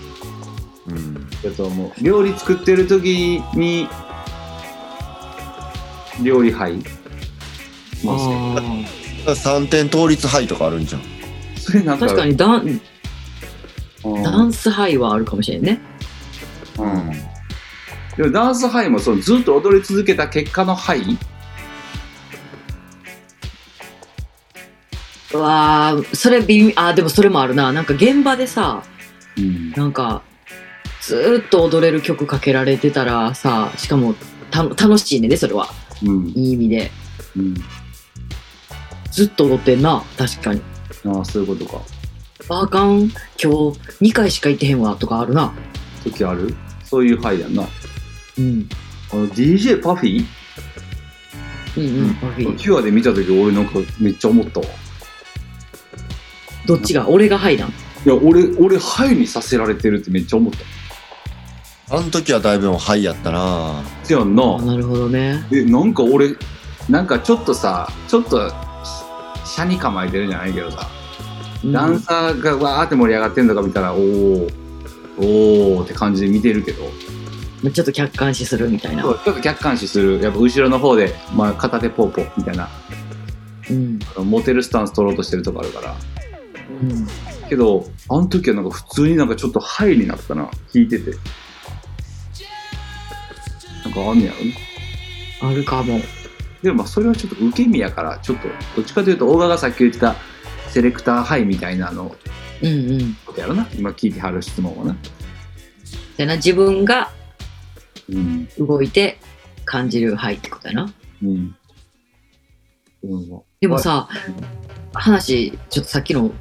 [0.88, 0.95] に。
[0.95, 1.30] うん。
[1.30, 1.91] だと思う。
[2.01, 3.89] 料理作ってる時に、
[6.22, 6.82] 料理はい。
[8.03, 8.62] もうあ
[9.26, 11.01] 3点倒立はいとかあるんじゃん。
[11.57, 12.82] それなんか、確かにダン
[14.03, 15.80] うんダンスハイはあるかもしれんね。
[16.80, 17.11] うん。
[18.17, 21.17] でもダンスハイもそのずっと踊り続けた結果のハイ
[25.34, 27.72] うわーそれ微妙、あー、でもそれもあるな。
[27.72, 28.84] なんか現場でさ、
[29.38, 29.72] うん。
[29.72, 30.24] なんか、
[31.01, 34.15] ずーっと踊れる曲かけられてたらさ、しかも
[34.49, 35.69] た楽しいね、それは。
[36.03, 36.28] うん。
[36.30, 36.91] いい意味で。
[37.38, 37.53] うん。
[39.12, 40.62] ずっと踊ってんな、確かに。
[41.05, 41.82] ああ、そういうことか。
[42.49, 43.47] あかん、今日
[44.01, 45.53] 2回しか行ってへんわ、とかあるな。
[46.03, 46.55] 時ある？
[46.84, 47.64] そういうハイやんな。
[48.38, 48.68] うん。
[49.12, 50.26] あの DJ パフィー？
[51.78, 54.66] うんうん、パフィーキュアで見た時俺なんかめっちゃ思ったわ。
[54.66, 54.70] い
[56.68, 57.07] どっちが？
[57.07, 57.74] 俺がハイなん
[58.05, 60.53] や、俺、俺ハイにさせられてるってめっちゃ思っ
[61.88, 61.95] た。
[61.95, 64.55] あの時はだいぶはいやったなせやんな。
[64.55, 65.45] あなるほどね。
[65.51, 66.36] え、なんか俺、
[66.89, 68.51] なんかちょっとさ、ちょっと、
[69.62, 70.89] し車に構えてるじゃないけどさ、
[71.64, 74.51] うんダンサーがわーって盛り上がってんのか見たら、おー、
[75.18, 76.89] おーって感じで見てるけど、
[77.70, 79.03] ちょっと客観視するみたいな。
[79.03, 82.68] ちょっと客観視する、やっぱ後ろの方で、まあ、片手ポーポーみたいな、
[83.70, 83.99] うん。
[84.28, 85.95] モテるスタンス取ろうとしてるとこあるから。
[86.82, 87.07] うん。
[87.47, 91.12] けど、あの時はなんか普通になんかちょっとハイになったな、聞いてて。
[93.84, 94.45] なんかあんねやろ？
[94.45, 94.57] ね。
[95.43, 95.99] あるかも。
[96.62, 100.16] でもまあそれはちょっと受け身やから、ちょっと、どっちかというと、大川がさっき言ってた
[100.70, 102.16] セレクターハイみたいなの
[102.62, 103.18] うんうん。
[103.26, 103.68] ことやろな。
[103.76, 104.95] 今聞いてはる質問はな。
[106.18, 107.12] でな、自分が
[108.09, 108.47] うん。
[108.59, 109.20] 動いて
[109.66, 110.93] 感じるハイってことやな。
[111.24, 111.55] うん。
[113.03, 114.07] うん、でもさ、
[114.93, 116.32] 話、ちょっとさっきの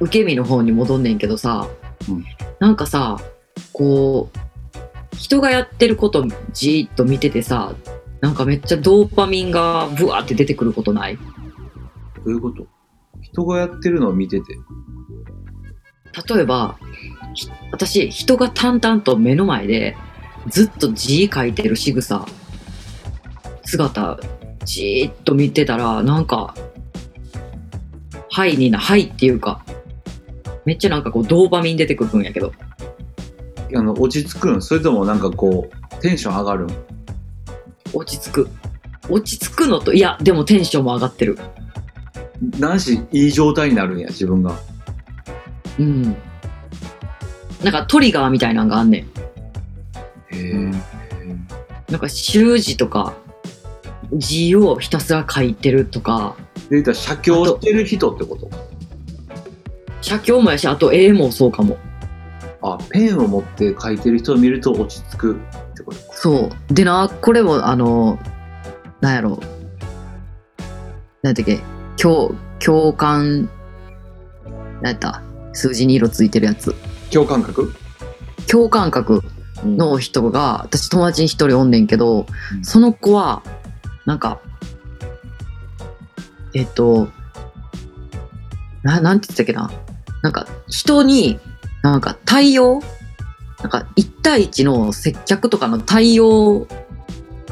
[0.00, 1.68] 受け身の方に戻んねんけどさ、
[2.08, 2.24] うん
[2.58, 3.18] なんかさ、
[3.72, 7.74] こう、人がやってることじーっと見ててさ、
[8.20, 11.16] なんかめっちゃドーパミンがブワーって出てくることない？
[11.16, 11.22] ど
[12.26, 12.66] ういうこと？
[13.22, 14.54] 人がやってるのを見てて。
[16.34, 16.76] 例えば、
[17.34, 19.96] ひ私、人が淡々と目の前で
[20.48, 22.26] ずっと字書いてる仕草、
[23.64, 24.18] 姿、
[24.64, 26.54] じーっと見てたら、なんか、
[28.28, 29.64] はいにな、はいっていうか、
[30.64, 32.52] めっちゃなんかこうドーパミン出てくるんやけど、
[33.74, 34.60] あの、落ち着くん？
[34.60, 36.68] それともなんかこう、テンション上がるん？
[37.92, 38.48] 落ち着く。
[39.08, 41.38] 落ち着くのと、いや、でもテンションも上がってる。
[42.58, 44.58] 男子いい状態になるんや、自分が。
[45.78, 46.16] うん。
[47.62, 49.02] なんかトリガーみたいなのがあんねん。
[49.02, 49.06] へ
[50.32, 50.70] え。
[51.90, 53.14] なんか習字とか、
[54.12, 56.36] 字をひたすら書いてるとか、
[56.70, 58.48] で、言ったら写経してる人ってこと
[60.00, 61.78] 写経もやし、あと絵もそうかも。
[62.62, 65.36] あ、ペンを持って書いてる人を見ると落ち着く
[66.22, 66.74] そう。
[66.74, 68.18] でな、これも、あの、
[69.00, 69.40] なんやろ。
[71.22, 71.60] なんやっけ、
[71.96, 73.48] 共、共感、
[74.82, 75.22] なんやった
[75.54, 76.74] 数字に色ついてるやつ。
[77.10, 77.72] 共感覚？
[78.46, 79.22] 共感覚
[79.64, 83.42] の人が、私友達に一人おんねんけど、うんその子は、
[84.04, 84.40] なんか、
[86.52, 87.08] えっと、
[88.82, 89.70] な、なんて言ってたっけな。
[90.20, 91.40] なんか、人に、
[91.82, 92.82] なんか対応
[93.62, 96.66] なんか、一対一の接客とかの対応、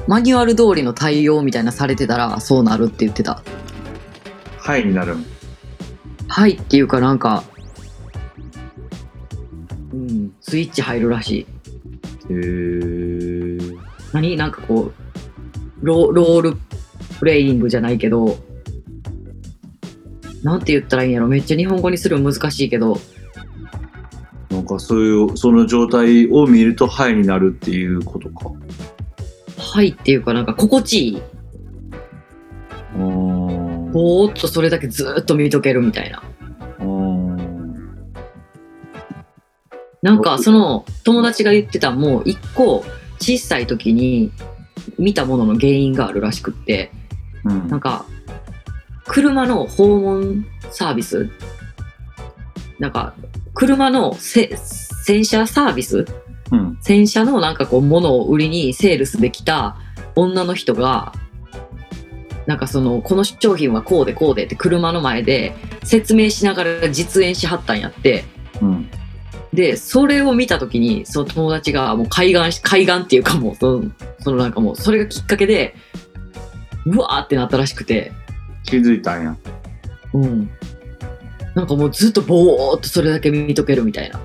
[0.06, 3.42] マニュアル通りの対応みたいなされてたら、そうなるって言ってた。
[4.58, 5.24] はいになるん。
[6.28, 7.44] はいっていうかなんか、
[9.92, 11.40] うん、スイッチ入るらしい。
[11.40, 11.46] へ
[12.30, 13.58] え。
[14.12, 14.36] 何？
[14.36, 14.92] なんかこ
[15.82, 16.56] うロ、ロール
[17.18, 18.38] プレイングじゃないけど、
[20.42, 22.98] なんて言ったらいいんやろめっちゃ日本語にするの難しいけど、
[24.58, 28.50] なんかそういうその状態を見るとハイになるっていうことか。
[29.56, 31.22] はいっていうかなんか心地いい。
[32.96, 36.24] うんぼーっとそれだけずーっと見とけるみたいな。
[36.80, 37.36] うん
[40.02, 42.84] なんかその友達が言ってたもう一個
[43.20, 44.32] 小さい時に
[44.98, 46.90] 見たものの原因があるらしくって、
[47.44, 47.68] うん。
[47.68, 48.06] なんか
[49.06, 51.30] 車の訪問サービス。
[52.80, 53.14] なんか
[53.58, 54.56] 車のせ
[55.02, 56.06] 洗車サービス？
[56.52, 56.78] うん。
[56.80, 59.76] 洗車のなんかこう物を売りにセールスできた
[60.14, 61.12] 女の人が
[62.46, 68.24] なんかそのこの商品はこうでこうでって車の前で説明しながら実演しはったんやって。
[68.62, 68.88] うん。
[69.52, 73.90] でそれを見た時にその友達がもう海岸し海岸っていうかもうその
[74.20, 75.74] そのなんかもうそれがきっかけで
[76.86, 78.12] うわーってなったらしくて。
[78.62, 79.36] 気づいたんや。
[80.12, 80.50] うん
[81.54, 84.20] なんかもうずっとぼーっとそれだけ見とけるみたいな。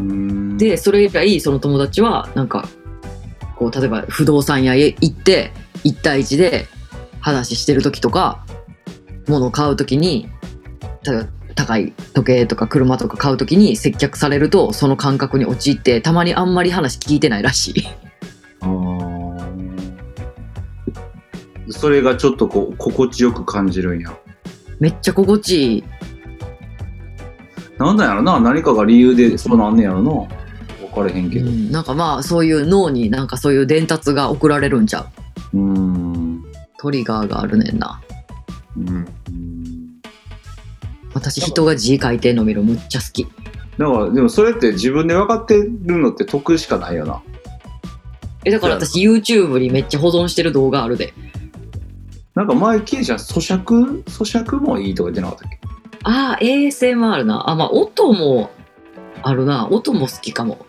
[0.00, 0.58] うん。
[0.58, 2.68] でそれ以来その友達はなんか
[3.56, 5.52] こう例えば不動産屋へ行って
[5.84, 6.66] 1対1で
[7.20, 8.44] 話してる時とか
[9.28, 10.28] 物を買う時に
[11.04, 17.86] 例えば高い時計とか車とか買う時に接客されるとその感覚に陥ってたまにあんまり話聞いてないらしい。
[21.72, 24.10] それがちょっとこう心地よく感じるんや
[24.80, 25.84] めっちゃ心地いい。
[27.78, 28.40] なんなんやろな？
[28.40, 30.10] 何かが理由でそうなんねやろな？
[30.10, 30.28] 分
[30.94, 31.46] かれへんけど。
[31.46, 31.70] うん。
[31.70, 35.06] なんかまあそういう脳になんかそういう伝達が送られるんちゃ
[35.52, 35.58] う。
[35.58, 36.44] うん。
[36.78, 38.00] トリガーがあるねんな。
[38.76, 39.06] うん。
[41.14, 43.26] 私人が字書いてんの見るむっちゃ好き。
[43.78, 47.22] だからでもそれって自分で分かってるのって得しかないよな。
[48.44, 51.12] えだから私 YouTube にめっちゃ保存してる動画あるで
[52.40, 54.02] なんか前ケイちゃん咀嚼？
[54.04, 55.58] 咀嚼もいいとか言ってなかったっけ？
[56.04, 57.50] ああ ASMR な。
[57.50, 58.48] あまあ音も
[59.22, 59.68] あるな。
[59.70, 60.64] 音も好きかも。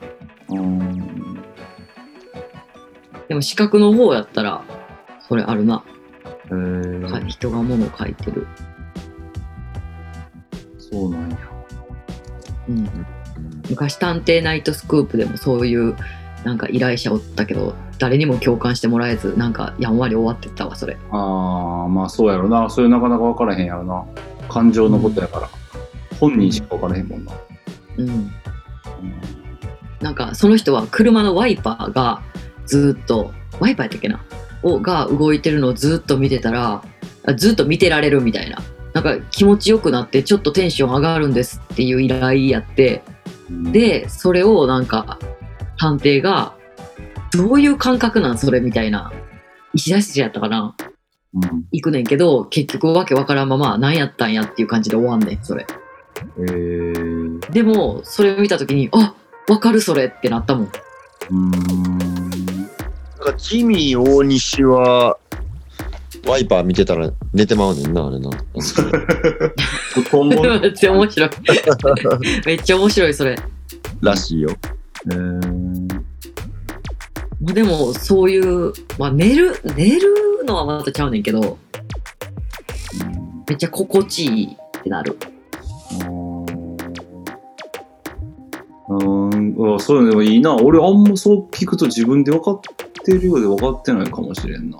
[0.50, 1.42] うん。
[3.30, 4.66] でも視覚の方やったら
[5.30, 5.86] それあるな、
[6.48, 7.10] へー。
[7.10, 8.46] か人が物を書いてる。
[10.78, 11.38] そうなんや。
[12.68, 12.90] うん。
[13.70, 15.96] 昔探偵ナイトスクープでもそういう
[16.44, 20.98] なんか依頼者おったけど誰にも共感してもらえずなんかやんわり終わってったわそれ。
[21.12, 22.70] ああまあそうやろな。
[22.70, 24.04] それなかなか分からへんやろな。
[24.50, 25.50] 感情のことやから、
[26.20, 27.32] 本人しか分からへんもんな、
[27.98, 28.32] うん。
[30.02, 32.22] なんかその人は車のワイパーが
[32.66, 34.20] ずっとワイパーやったっけな？
[34.64, 36.84] をが動いてるのをずっと見てたら
[37.26, 38.58] あずっと見てられるみたいな。
[38.94, 43.04] なんか気持ちよくなってちょっとテンション上がるんですっていう依頼やって
[43.50, 45.18] でそれをなんか
[45.82, 46.54] 探偵が
[47.34, 49.12] どういう感覚なんそれみたいな
[49.74, 50.76] 石田筋やったかな？
[51.34, 51.66] うん。
[51.72, 55.66] 行くねんけど結局わけわからんまま何やったんやっていう感じで終わんねんそれ。
[56.38, 59.16] えー、でもそれを見た時にあ
[59.50, 60.68] わかるそれってなったもん。
[60.68, 61.50] うーん。
[61.50, 61.60] なん
[63.18, 65.18] かジミー大西は、
[66.28, 68.30] ワイパー見てたら寝てまうねんな、あれな。
[70.62, 71.30] めっちゃ面白い。
[72.46, 73.36] めっちゃ面白いそれ。
[74.00, 74.56] らしいよ。
[77.54, 81.58] でもそういう、まあ、寝る寝るのはまたちゃうねんけど
[83.48, 85.18] めっちゃ心地いいってなる。
[88.90, 89.12] うー。
[89.42, 90.56] ん、あそういうのでもいいな。
[90.56, 92.62] 俺あんまそう聞くと自分で分かっ
[93.04, 94.78] てるようで分かってないかもしれんな。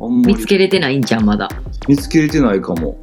[0.00, 0.34] あんまり。
[0.34, 1.48] 見つけれてないんじゃんまだ。
[1.88, 2.96] 見つけれてないかも。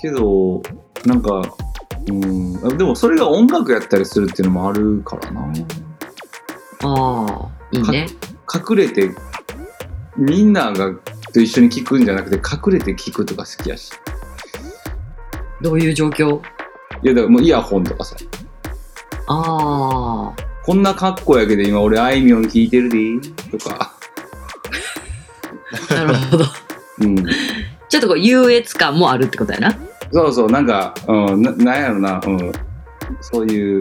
[0.00, 0.62] けど、
[1.06, 1.54] なんか、
[2.08, 5.52] うん、あでもそれが音楽やったりするっていうのもあるからな。
[6.84, 8.08] ああいいね
[8.52, 9.10] 隠れて、
[10.16, 10.92] みんなが
[11.32, 13.92] と一緒に聞くんじゃなくて隠れて聞くとか好きやし。
[15.60, 16.40] どういう状況？
[17.02, 18.16] いやだからもうイヤホンとかさ。
[19.28, 23.94] ああこんな格好やけど今俺あいみょん聞いてるでとか。
[25.88, 26.44] なるほど
[27.00, 27.16] うん。
[27.88, 29.78] ちょっとこう優越感もあるってことやな
[30.12, 32.52] そうそう、なんか、うん、ななんやろな、うん。
[33.20, 33.80] そういう、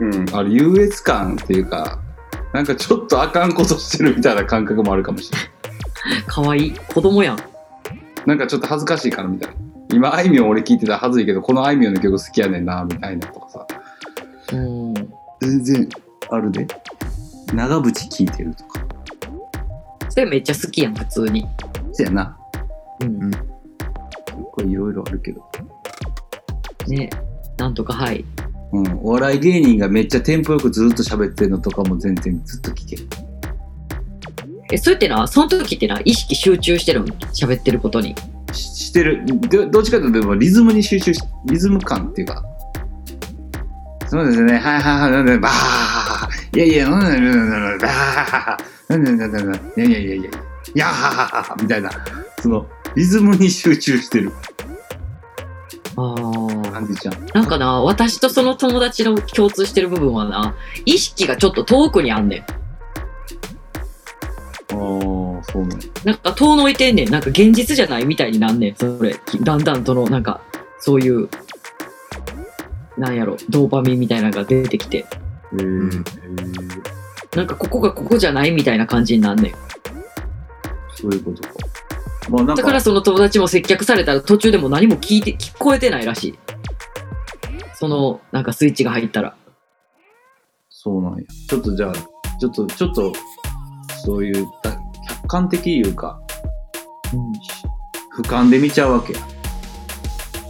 [0.00, 1.98] うん、あれ優越感っていうか、
[2.52, 5.44] なんかちょっとあかんことしてるみたいな感覚もあるかもしれな
[6.20, 6.22] い。
[6.26, 7.38] かわいい子供やん
[8.26, 9.56] なんかちょっと恥ずかしいからみたいな。
[9.90, 13.66] 今、あいみょん俺聞いてたら恥ずいけど、このあいみょんの曲好きやねんな、みたいなとかさ。
[14.52, 14.94] うん
[15.40, 15.88] 全然
[16.30, 16.66] あるで。
[17.54, 18.80] 長渕聞いてるとか。
[20.10, 21.46] それめっちゃ好きやん普通に
[21.92, 22.36] そやな。
[23.00, 23.47] うん結構い
[24.98, 25.42] ろあるけど。
[26.88, 27.10] ね
[27.56, 28.24] なんとかはい
[28.72, 28.98] うん。
[29.00, 33.08] お笑い芸人がめっちゃテンポよくずっと喋ってるのとかも全然ずっと聞ける。
[34.70, 38.14] えそれってなその時ってな意識集中してるん喋ってることに
[38.52, 42.42] ししてるどどっちかというとリズムに集中しリズム感っていうか、
[44.08, 50.30] そうですね、はいはいはい、バーいやいや、うんうんうんうん、バーうんうんうんうん、いやいやいやいや、い
[50.74, 51.90] やははみたいな、
[52.40, 54.57] その、リズムに集中してるああ。
[56.78, 57.26] 感じじゃん。
[57.34, 60.54] なんかな、私とその友達の共通してる部分はな、
[60.84, 62.40] 意識がちょっと遠くにあんねん。
[62.40, 62.44] あ
[64.74, 64.76] あ、
[65.42, 65.76] そうね。
[66.04, 67.10] なんか遠のいてんねん。
[67.10, 68.74] なんか現実じゃないみたいになんねん。
[68.76, 69.16] それ。
[69.40, 70.40] だんだんとの、なんか、
[70.78, 71.28] そういう、
[72.96, 74.98] なんやろ、ドーパミンみたいなのが出てきて。
[74.98, 75.06] へ
[75.58, 75.90] えん
[77.34, 79.52] なんかここがここじゃないみたいな感じになんねん。
[80.94, 81.50] そういうことか。
[82.30, 86.38] まあか、だからその友達も接客されたら途中でも何も聞いて、聞こえてないらしい。
[87.78, 89.36] その、なんかスイッチが入ったら。
[90.68, 91.24] そうなんや。
[91.48, 91.92] ちょっとじゃあ、
[92.40, 93.12] ちょっと、ちょっと、
[94.04, 94.76] そういう、だ
[95.06, 96.20] 客観的いうか、
[98.16, 99.20] 俯瞰で見ちゃうわけや。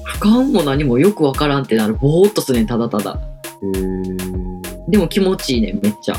[0.07, 1.97] 俯瞰も何もよくわからんってなる。
[1.97, 3.13] ぼーっとすねん、ただただ。
[3.13, 6.15] へえ、でも気持ちいいねん、めっちゃ。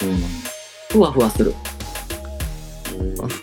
[0.00, 0.26] そうなんや。
[0.90, 1.54] ふわふわする。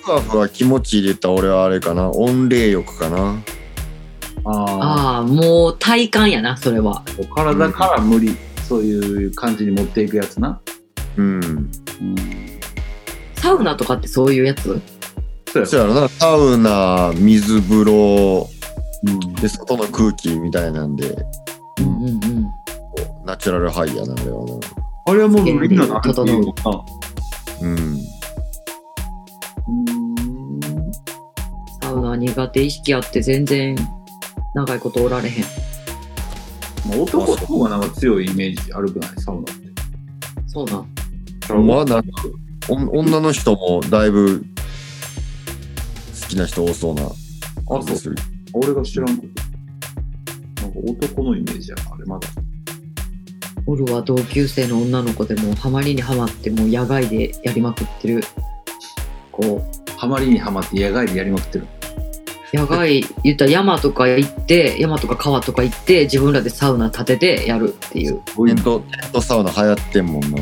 [0.03, 2.11] ふわふわ気持ち入れた俺はあれかな。
[2.11, 3.41] 温冷浴かな。
[4.45, 7.03] あああ、もう体感やな、それは。
[7.05, 8.35] あ、体から無理、
[8.67, 10.59] そういう感じに持っていくやつな。
[11.17, 11.43] うん。
[11.43, 11.69] うん。
[13.35, 14.81] サウナとかってそういうやつ？
[15.53, 16.07] そうやろな。
[16.07, 18.49] サウナ、水風呂、
[19.03, 19.33] うん。
[19.35, 21.25] で、外の空気みたいなんで、
[21.79, 22.47] うんうんうん。
[23.25, 24.53] ナチュラルハイやな、あれはな。
[25.05, 26.01] あれはもう無理ななうの
[26.53, 26.81] かな。
[27.61, 27.73] うん。
[27.73, 27.99] うん。
[31.81, 33.75] サウナ苦手意識あって全然
[34.53, 35.43] 長いことおられへん。
[36.89, 39.11] まあ、男の方がなんか強いイメージあるくない？
[39.17, 39.51] サウナって。
[40.47, 41.65] そうなん。
[41.65, 42.09] まあ、なんか、
[42.69, 44.43] お女の人もだいぶ
[46.21, 47.15] 好きな人多そうなあ、そ
[47.75, 47.79] う。
[47.79, 48.15] 感じする。
[48.53, 49.25] 俺が知らんこ
[50.55, 50.63] と。
[50.63, 52.27] なんか男のイメージやな、あれまだ。
[53.65, 58.23] おるは同級生の女の子でもハマりにはまってもう野外でやりまくってる。
[59.31, 61.67] こう、ハマりにはまって野外でやりまくってる。
[62.53, 68.21] 野外、言ったら山とか行って、山とか川とか行って、自分らでサウナ建ててやるっていう。
[68.35, 70.37] こういうテント、テントサウナ流行ってんもんな。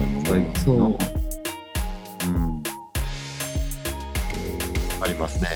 [0.65, 0.77] そう。
[0.77, 2.63] うん。
[5.01, 5.49] ありますね。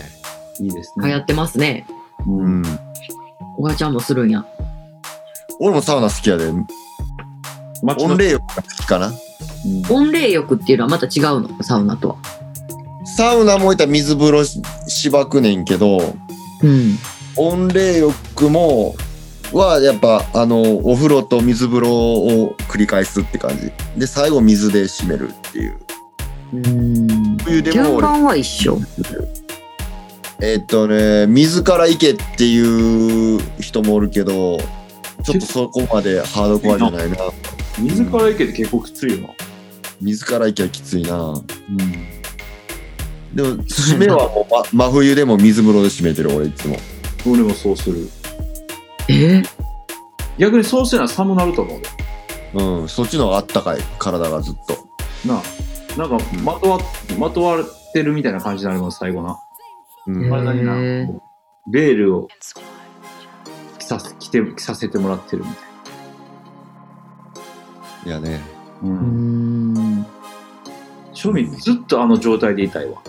[0.60, 1.08] いいですね。
[1.08, 1.88] 流行ってますね。
[2.28, 2.32] う。
[2.32, 2.80] うんん。
[3.58, 4.46] おばちゃんもするんや。
[5.60, 6.52] 俺もサウナ好きやで。
[7.84, 9.08] 温冷浴が好きかな。
[9.08, 9.14] うん
[9.90, 11.64] 温冷浴っていうのはまた違うの？
[11.64, 12.16] サウナとは。
[13.06, 16.16] サウナもいったら水風呂ししばくねんけど、
[16.64, 16.98] うん。
[17.36, 18.96] 温冷浴も、
[19.54, 25.78] はやっぱあのお風呂と水風呂を繰り返すって感じで最後水で締めるっていう
[26.54, 27.38] うん。
[27.38, 28.80] 冬でも俺順番は一緒。
[30.42, 34.58] えっとね水から行けっていう人もおるけど
[35.24, 37.18] ちょっとそこまでハードコアじゃないな
[37.80, 39.34] 水から行けて結構きついよな。
[40.02, 41.44] 水から行けはきついなうん。
[43.34, 46.78] でも締めはもう、ま、真冬でも水風呂で締めてる俺いつも
[47.26, 48.08] 俺もそうする。
[49.10, 49.42] え？
[50.38, 51.90] 逆にそうしてな寒なると思うで。
[52.56, 54.74] うんそっちの方があったかい体がずっと
[55.28, 55.44] なあ。
[55.98, 56.80] なんか、まとわ、
[57.20, 57.64] まとわれ
[57.94, 59.38] てるみたいな感じになります、最後な。
[60.08, 60.76] うんへー体にな、
[61.72, 62.28] ベールを
[63.80, 65.56] 着させ着て着させてもらってるみた
[68.06, 68.42] いいやね
[68.82, 68.90] な。
[68.90, 68.92] う。
[68.92, 70.06] うんん。
[71.14, 73.02] 庶民ずっとあの状態でいたいわ。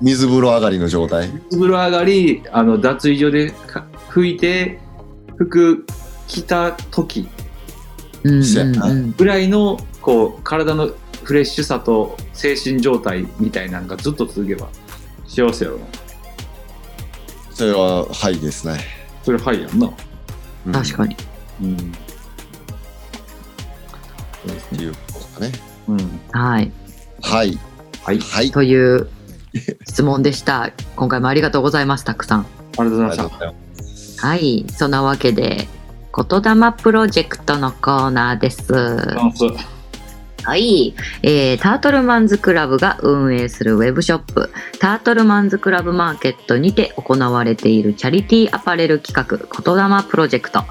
[0.00, 1.28] 水風呂上がりの状態？
[1.50, 4.78] 水風呂上がり、あの、脱衣所でか拭いて、
[5.36, 5.84] 服
[6.26, 7.28] 着た時
[8.22, 10.90] ぐらいの、こう、体の
[11.22, 14.68] フレッシュさと精神状態みたいなのがずっと続けば
[15.26, 15.86] 幸せやろな。
[17.52, 18.78] それははいですね、
[19.24, 19.90] それはいやんな。
[20.66, 21.16] うん確かに。
[21.62, 21.76] うん。
[21.76, 21.78] っ
[24.70, 25.52] ていうことかね
[25.88, 26.20] うん。
[26.32, 26.72] はい。
[27.22, 27.58] はい
[28.06, 28.20] はい。
[28.20, 29.08] はいという
[29.84, 30.70] 質問でした。
[30.94, 32.46] 今回もありがとうございます、たくさん。
[32.78, 33.38] ありがとうございまし
[34.20, 34.64] たはい。
[34.68, 35.66] そんなわけで、
[36.14, 38.72] 言霊プロジェクトのコーナーです。
[40.44, 40.94] はい、
[41.24, 50.62] えータートルマンズクラブが運営するウェブショップタートルマンズクラブマーケットにて行われているチャリティーアパレル企画言霊プロジェクト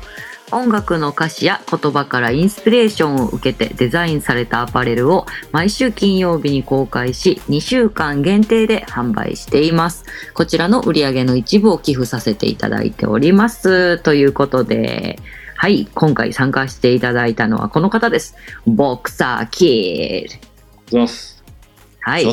[0.52, 10.06] 音楽の歌詞や言葉からインスピレーションを受けてデザインされたアパレルを毎週金曜日に公開し2週間限定で販売しています。
[10.34, 13.98] こちらの売り上げの一部を寄付させていただいております。
[14.00, 15.20] ということで
[15.58, 18.36] はい今回参加していただいたのはこの方です。
[18.68, 21.08] ボクサーキール。
[22.02, 22.26] はい。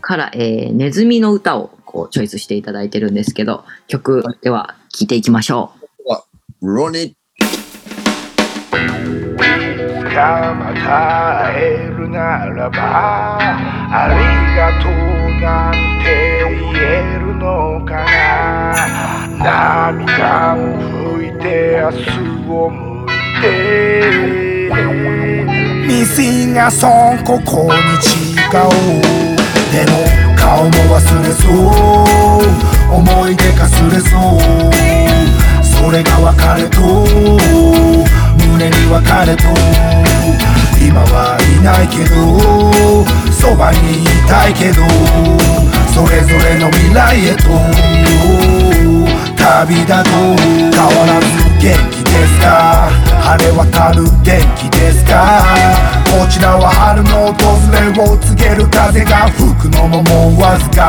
[0.00, 5.83] から、えーネズミの歌を曲をチョイスしていただいてるんですけど、曲では聴いていきましょロ
[6.66, 7.12] ニッ
[10.10, 13.36] じゃあまた会えるならば
[13.92, 14.16] あり
[14.56, 14.92] がとう
[15.42, 16.08] なんて
[16.48, 18.08] 言えるのかな。
[19.36, 20.62] 涙も
[21.18, 21.44] 拭いて
[21.82, 22.08] 明日
[22.48, 23.12] を向い
[23.42, 23.44] て。
[25.86, 29.04] 店がそんここに違う。
[29.70, 29.92] でも
[30.34, 31.54] 顔も忘れそう。
[32.90, 35.03] 思い出かすれそう
[35.84, 36.80] それが別れと
[38.38, 39.44] 胸に別れと
[40.80, 42.14] 今はいないけど。
[43.30, 44.80] そばにいたいけど。
[45.92, 47.50] それぞれの未来へと。
[49.36, 51.26] 旅立と変わらず
[51.60, 52.88] 元気ですか？
[53.20, 56.03] 晴れ渡る電気ですか？
[56.14, 60.86] こちらは春の訪れを告げる風が吹くのももうわずか。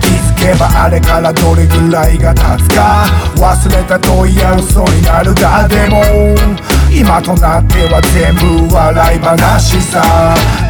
[0.00, 3.04] 気づけばあれからどれぐらいが経つか。
[3.36, 6.00] 忘れた問い合うそうになるがでも
[6.94, 8.32] 今となっては全
[8.68, 10.00] 部笑い話さ。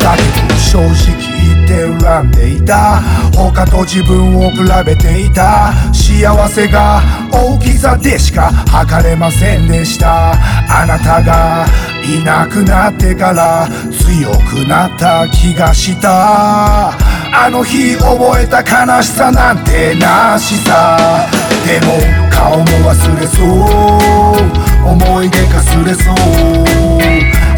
[0.00, 1.37] だけど正直
[1.68, 3.02] て恨んでいた。
[3.36, 5.72] 他と自分を比べていた。
[5.92, 10.32] 幸せが大きさでしか測れませんでした。
[10.32, 11.66] あなたが
[12.02, 16.92] いなくなってから強くなった気がした。
[17.30, 21.28] あの日覚えた悲しさなんてなしさ。
[21.66, 21.98] でも
[22.30, 24.88] 顔も忘れそう。
[24.88, 26.14] 思い出かすれそう。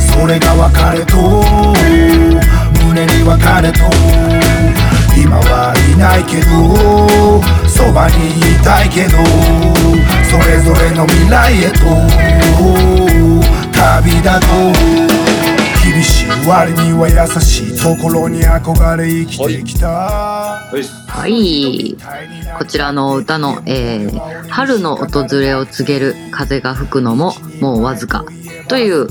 [0.00, 1.70] それが別れと。
[3.00, 3.78] 胸に別れと
[5.16, 9.16] 今はいないけどそばにいたいけど
[10.28, 11.78] それぞれの未来へと
[13.72, 15.20] 旅立とう
[15.82, 21.32] 厳しい割には優しいところに憧れ生きてきたはい。
[21.32, 21.98] う。
[21.98, 22.58] はい。
[22.58, 28.24] こちらの歌の、えー春の訪れを告げる風が吹くのももうわずか
[28.68, 29.08] という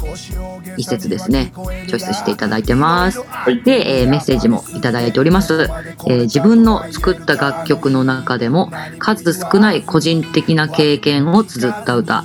[0.79, 1.51] 一節ですね。
[1.87, 3.21] チョイスしていただいてます。
[3.27, 3.61] はい。
[3.63, 5.69] で、えーメッセージもいただいております、
[6.07, 12.23] えー自分の作った楽曲の中でも数少ない個人的な経験を綴った歌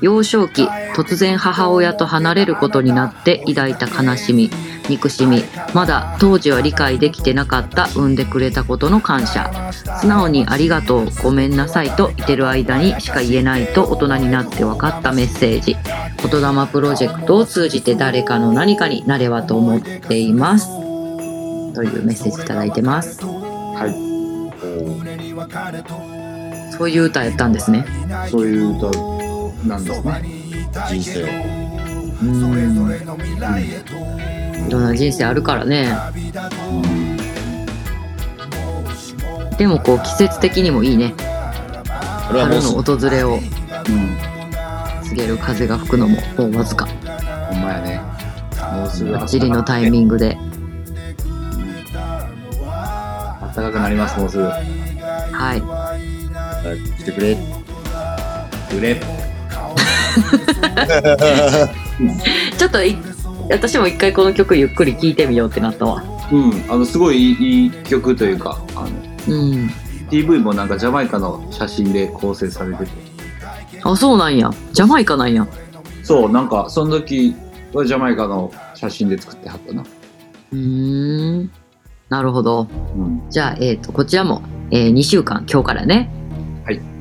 [0.00, 4.50] 幼少期突然母親と離れることになって抱いた悲しみ
[4.90, 5.42] 憎しみ。
[5.72, 9.50] まだ当時は理解できてなかった産んでくれたことの感謝。
[10.00, 15.76] 素直にありがとうごめんなさいといてる間にしか言えないと大人になって分かったメッセージ。
[16.22, 20.66] 言霊プロジェクトを通じて誰かの何かになればと思っています。
[20.66, 23.24] というメッセージいただいてます。
[23.24, 24.10] はい。
[26.76, 27.86] そういう歌やったんですね。
[28.30, 28.90] そういう歌
[29.66, 30.22] なんですね。
[30.88, 31.59] 人生
[32.22, 32.30] うん
[34.68, 35.88] いろんな人生あるからね
[39.56, 41.14] でもこう季節的にもいいね
[42.30, 44.30] 春の訪れをうん。
[45.10, 48.00] 告げる風が吹くのももうわずかほんまやね。
[48.72, 50.38] もうすぐバッチリのタイミングで
[53.40, 54.44] 暖かくなります、もうすぐ。
[54.44, 55.62] はい
[56.98, 57.36] 来てくれ
[58.72, 59.00] うれ。
[62.56, 62.96] ちょっとい
[63.50, 66.64] 私も一回この曲ゆっくり聴いてみようってなったわうん。
[66.68, 68.88] あの、すごいいい曲というか、あの、
[69.28, 69.70] うん
[70.10, 72.90] PV もなんかジャマイカの写真で構成されてて。
[73.82, 75.46] あそうなんやジャマイカなんや
[76.02, 77.34] そう、なんか、その時
[77.72, 79.84] はジャマイカの写真で作ってはったな。
[80.52, 81.50] うーん
[82.08, 82.66] なるほど
[82.96, 83.22] うん。
[83.30, 86.08] じゃあ、えー、とこちらも、え2週間今日からね、はい、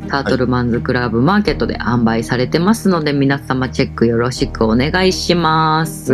[0.08, 6.14] タートルマンズクラブマーケットで販売されてますので皆様チェックよろしくお願いします。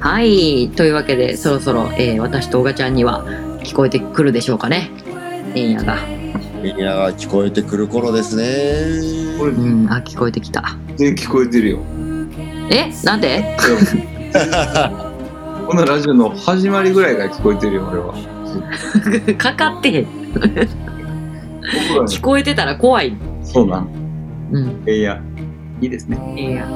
[0.00, 3.24] はいというわけでそろそろ、えー私とオガちゃんには
[3.62, 4.90] 聞こえてくるでしょうかね
[5.54, 5.96] エンヤが。
[6.62, 10.76] みんなが聞こえてくる頃ですねこれうんあ聞こえてきた。
[10.96, 11.78] 全然聞こえてるよ。
[12.70, 13.56] えなんで？
[15.66, 18.14] このラジオの始まりぐらいから聞こえてるよ、俺は。
[19.38, 20.06] かかってへん
[22.08, 23.16] 聞こえてたら怖い。
[23.42, 23.88] そうなん。
[24.52, 25.20] うんえいや、
[25.80, 26.18] いいですね。
[26.36, 26.66] エンヤ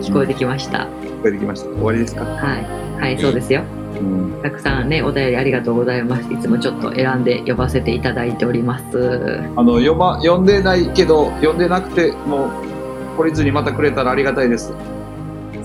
[0.00, 0.88] 聞こえてきました。
[1.02, 1.68] 聞こえてきました。
[1.70, 2.24] 終わりですか？
[2.24, 3.62] はいはいそうですよ。
[4.00, 4.40] うん。
[4.42, 6.32] たくさんね、お便りありがとうございます。
[6.32, 9.40] いつもちょっと選んで呼ばせていただいております。
[9.56, 12.46] あの、読ま、読んでないけど、読んでなくて、も
[13.16, 14.72] う、懲りずにまたくれたらありがたいです。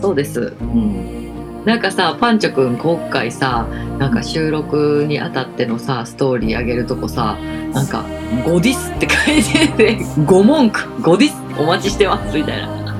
[0.01, 0.53] そうです。
[0.61, 1.22] うん。
[1.65, 3.65] なんかさ、パンチョくん今回さ、
[3.97, 7.37] なんか収録にあたってのさ、ストーリーあげるとこさ、
[7.73, 8.03] なんか、
[8.45, 12.93] ゴディスって書いてて、ご文句、ゴディスお待ちしてますみたいな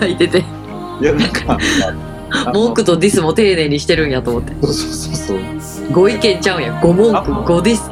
[0.00, 1.58] 書いてて、いや、なんか、
[2.54, 4.54] 文句とディスも丁寧にしてるんやと思って。
[4.62, 5.92] そうそうそうそう。
[5.92, 7.90] ご意見ちゃうんや、ご文句、ゴディス。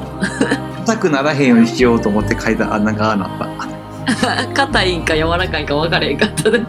[0.86, 6.60] 硬くならへんようにしようと思って書いたらあなんかああなった硬いんか柔らかいんか分からへんかったで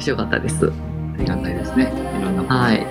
[0.00, 0.66] 面白かったです。
[0.66, 0.70] あ
[1.18, 1.92] りがたいですね。
[2.18, 2.86] いろんなはい。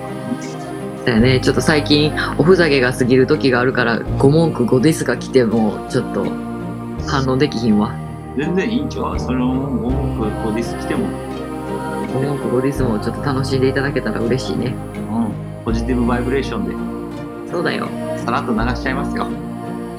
[1.05, 1.39] だよね。
[1.41, 6.23] ちょっと最近おふざけが過ぎる時があるからご文句ごですが来てもちょっと
[7.07, 7.95] 反応できひんわ。
[8.37, 9.19] 全然いいんちゃう？
[9.19, 11.07] それを文句こうディス来ても、
[12.13, 14.75] ご文句ごですもちょっと楽しんでいただけたら嬉しいね。
[14.95, 15.31] うん、
[15.65, 16.65] ポジティブバイブレーション
[17.45, 17.51] で。
[17.51, 17.87] そうだよ。
[18.23, 19.25] さらっと流しちゃいますよ。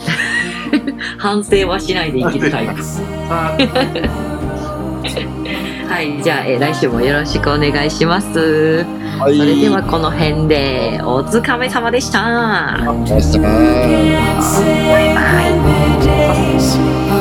[1.18, 2.74] 反省はしないで生きるタイプ
[5.91, 6.22] はい。
[6.22, 8.86] じゃあ、えー、来週もよろしくお願いします、
[9.18, 12.78] はい、それではこの辺でお疲れ様でした。
[12.88, 13.59] お疲れ様バ
[15.01, 15.76] イバ
[17.16, 17.19] イ